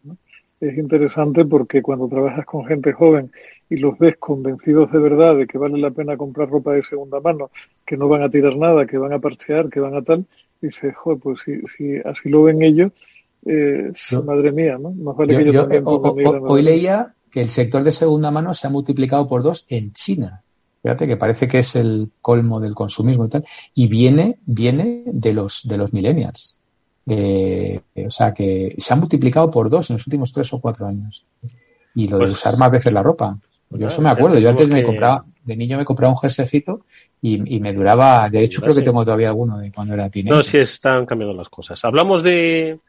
[0.59, 3.31] Es interesante porque cuando trabajas con gente joven
[3.69, 7.19] y los ves convencidos de verdad de que vale la pena comprar ropa de segunda
[7.19, 7.51] mano,
[7.85, 10.25] que no van a tirar nada, que van a parchear, que van a tal,
[10.61, 12.91] dice, joder, pues si, si así lo ven ellos,
[13.45, 13.91] eh,
[14.23, 14.91] madre mía, ¿no?
[14.91, 18.67] Más vale que yo, también eh, Hoy leía que el sector de segunda mano se
[18.67, 20.41] ha multiplicado por dos en China.
[20.81, 23.45] Fíjate que parece que es el colmo del consumismo y tal.
[23.73, 26.57] Y viene, viene de los, de los millennials.
[27.07, 31.25] O sea que se ha multiplicado por dos en los últimos tres o cuatro años.
[31.93, 33.37] Y lo de pues usar más veces la ropa.
[33.69, 34.39] Yo eso me acuerdo.
[34.39, 36.81] Yo antes me compraba, de niño me compraba un jersecito
[37.21, 40.37] y, me duraba, de hecho creo que tengo todavía alguno de cuando era teenager.
[40.37, 41.83] No, sí están cambiando las cosas.
[41.83, 42.79] Hablamos de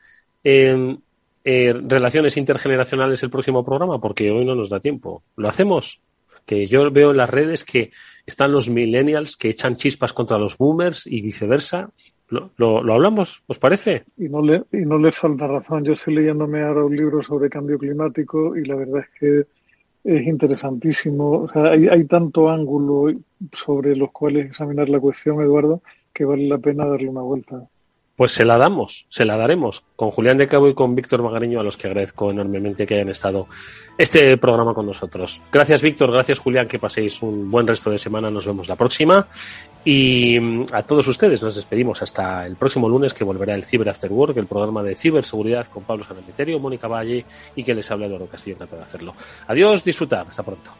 [0.45, 0.99] em,
[1.45, 5.23] eh, relaciones intergeneracionales el próximo programa porque hoy no nos da tiempo.
[5.37, 6.01] ¿Lo hacemos?
[6.45, 7.91] Que yo veo en las redes que
[8.25, 11.91] están los millennials que echan chispas contra los boomers y viceversa.
[12.29, 13.43] ¿Lo, lo, hablamos?
[13.47, 14.05] ¿Os parece?
[14.17, 15.85] Y no, le, y no les falta razón.
[15.85, 19.47] Yo estoy leyéndome ahora un libro sobre cambio climático y la verdad es que
[20.03, 21.43] es interesantísimo.
[21.43, 23.13] O sea, hay, hay tanto ángulo
[23.53, 27.69] sobre los cuales examinar la cuestión, Eduardo, que vale la pena darle una vuelta.
[28.17, 31.61] Pues se la damos, se la daremos con Julián de Cabo y con Víctor Magariño,
[31.61, 33.47] a los que agradezco enormemente que hayan estado
[33.99, 35.43] este programa con nosotros.
[35.53, 39.29] Gracias Víctor, gracias Julián, que paséis un buen resto de semana, nos vemos la próxima.
[39.87, 43.89] Y mm, a todos ustedes nos despedimos hasta el próximo lunes que volverá el Cyber
[43.89, 47.25] After Work, el programa de ciberseguridad con Pablo Sanemeterio, Mónica Valle
[47.55, 49.15] y que les habla Eduardo Castillo, encantado de hacerlo.
[49.47, 50.73] Adiós, disfrutar, hasta pronto.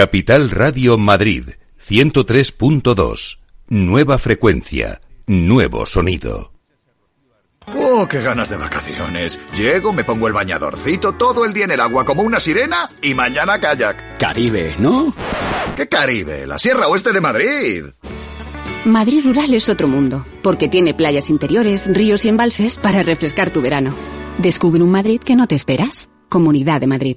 [0.00, 1.44] Capital Radio Madrid
[1.78, 3.38] 103.2.
[3.68, 6.54] Nueva frecuencia, nuevo sonido.
[7.66, 9.38] ¡Oh, qué ganas de vacaciones!
[9.54, 13.12] Llego, me pongo el bañadorcito, todo el día en el agua como una sirena y
[13.12, 14.16] mañana kayak.
[14.16, 15.14] Caribe, ¿no?
[15.76, 16.46] ¿Qué Caribe?
[16.46, 17.84] La Sierra Oeste de Madrid.
[18.86, 23.60] Madrid Rural es otro mundo, porque tiene playas interiores, ríos y embalses para refrescar tu
[23.60, 23.92] verano.
[24.38, 26.08] Descubre un Madrid que no te esperas.
[26.30, 27.16] Comunidad de Madrid.